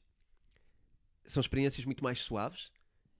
são 1.26 1.42
experiências 1.42 1.86
muito 1.86 2.04
mais 2.04 2.20
suaves. 2.20 2.72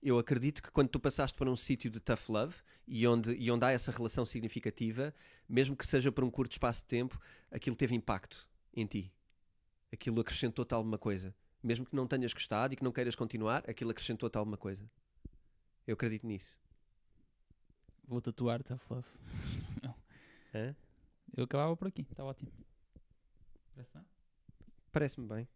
Eu 0.08 0.20
acredito 0.20 0.62
que 0.62 0.70
quando 0.70 0.88
tu 0.88 1.00
passaste 1.00 1.36
por 1.36 1.48
um 1.48 1.56
sítio 1.56 1.90
de 1.90 1.98
tough 1.98 2.28
love 2.28 2.54
e 2.86 3.04
onde, 3.08 3.32
e 3.32 3.50
onde 3.50 3.64
há 3.64 3.72
essa 3.72 3.90
relação 3.90 4.24
significativa, 4.24 5.12
mesmo 5.48 5.74
que 5.74 5.84
seja 5.84 6.12
por 6.12 6.22
um 6.22 6.30
curto 6.30 6.52
espaço 6.52 6.82
de 6.82 6.86
tempo, 6.86 7.20
aquilo 7.50 7.74
teve 7.74 7.92
impacto 7.92 8.48
em 8.72 8.86
ti. 8.86 9.12
Aquilo 9.92 10.20
acrescentou-te 10.20 10.72
alguma 10.72 10.96
coisa. 10.96 11.34
Mesmo 11.60 11.84
que 11.84 11.96
não 11.96 12.06
tenhas 12.06 12.32
gostado 12.32 12.72
e 12.72 12.76
que 12.76 12.84
não 12.84 12.92
queiras 12.92 13.16
continuar, 13.16 13.68
aquilo 13.68 13.90
acrescentou-te 13.90 14.38
alguma 14.38 14.56
coisa. 14.56 14.88
Eu 15.84 15.94
acredito 15.94 16.24
nisso. 16.24 16.60
Vou 18.06 18.20
tatuar 18.20 18.62
tough 18.62 18.88
love. 18.88 19.08
Hã? 20.54 20.76
Eu 21.36 21.42
acabava 21.42 21.76
por 21.76 21.88
aqui, 21.88 22.02
está 22.02 22.22
ótimo. 22.22 22.52
Parece-me 24.92 25.26
bem. 25.26 25.48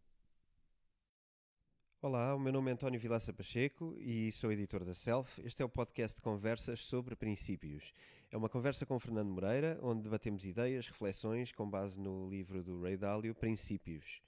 Olá, 2.03 2.35
o 2.35 2.41
meu 2.41 2.51
nome 2.51 2.71
é 2.71 2.73
António 2.73 2.99
Vilaça 2.99 3.31
Pacheco 3.31 3.95
e 3.99 4.33
sou 4.33 4.51
editor 4.51 4.87
da 4.87 4.95
Self. 4.95 5.39
Este 5.45 5.61
é 5.61 5.65
o 5.67 5.69
podcast 5.69 6.17
de 6.17 6.23
conversas 6.23 6.81
sobre 6.81 7.15
princípios. 7.15 7.93
É 8.31 8.39
uma 8.39 8.49
conversa 8.49 8.87
com 8.87 8.99
Fernando 8.99 9.29
Moreira, 9.29 9.79
onde 9.83 10.05
debatemos 10.05 10.47
ideias, 10.47 10.87
reflexões 10.87 11.53
com 11.53 11.69
base 11.69 12.01
no 12.01 12.27
livro 12.27 12.63
do 12.63 12.81
Ray 12.81 12.97
Dalio, 12.97 13.35
Princípios. 13.35 14.23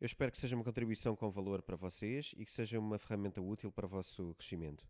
Eu 0.00 0.06
espero 0.06 0.30
que 0.30 0.38
seja 0.38 0.54
uma 0.54 0.62
contribuição 0.62 1.16
com 1.16 1.28
valor 1.32 1.62
para 1.62 1.74
vocês 1.74 2.32
e 2.38 2.44
que 2.44 2.52
seja 2.52 2.78
uma 2.78 2.96
ferramenta 2.96 3.40
útil 3.42 3.72
para 3.72 3.86
o 3.86 3.88
vosso 3.88 4.32
crescimento. 4.38 4.86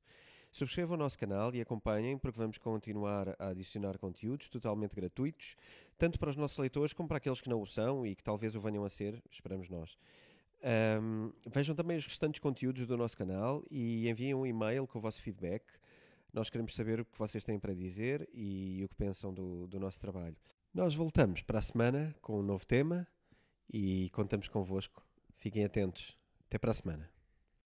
Subscrevam 0.52 0.96
o 0.96 0.98
nosso 0.98 1.18
canal 1.18 1.54
e 1.54 1.60
acompanhem, 1.62 2.18
porque 2.18 2.38
vamos 2.38 2.58
continuar 2.58 3.34
a 3.38 3.48
adicionar 3.48 3.96
conteúdos 3.96 4.50
totalmente 4.50 4.94
gratuitos, 4.94 5.56
tanto 5.96 6.18
para 6.18 6.28
os 6.28 6.36
nossos 6.36 6.58
leitores 6.58 6.92
como 6.92 7.08
para 7.08 7.16
aqueles 7.16 7.40
que 7.40 7.48
não 7.48 7.62
o 7.62 7.66
são 7.66 8.04
e 8.06 8.14
que 8.14 8.22
talvez 8.22 8.54
o 8.54 8.60
venham 8.60 8.84
a 8.84 8.90
ser, 8.90 9.22
esperamos 9.30 9.70
nós. 9.70 9.96
Um, 10.62 11.32
vejam 11.50 11.74
também 11.74 11.96
os 11.96 12.06
restantes 12.06 12.38
conteúdos 12.38 12.86
do 12.86 12.96
nosso 12.96 13.16
canal 13.16 13.64
e 13.70 14.08
enviem 14.08 14.34
um 14.34 14.46
e-mail 14.46 14.86
com 14.86 14.98
o 14.98 15.02
vosso 15.02 15.20
feedback. 15.20 15.64
Nós 16.32 16.50
queremos 16.50 16.74
saber 16.74 17.00
o 17.00 17.04
que 17.04 17.18
vocês 17.18 17.42
têm 17.42 17.58
para 17.58 17.74
dizer 17.74 18.28
e 18.32 18.82
o 18.84 18.88
que 18.88 18.94
pensam 18.94 19.32
do, 19.32 19.66
do 19.66 19.80
nosso 19.80 20.00
trabalho. 20.00 20.36
Nós 20.72 20.94
voltamos 20.94 21.42
para 21.42 21.58
a 21.58 21.62
semana 21.62 22.14
com 22.20 22.38
um 22.38 22.42
novo 22.42 22.64
tema 22.64 23.06
e 23.72 24.10
contamos 24.10 24.48
convosco. 24.48 25.04
Fiquem 25.38 25.64
atentos. 25.64 26.16
Até 26.46 26.58
para 26.58 26.70
a 26.70 26.74
semana. 26.74 27.19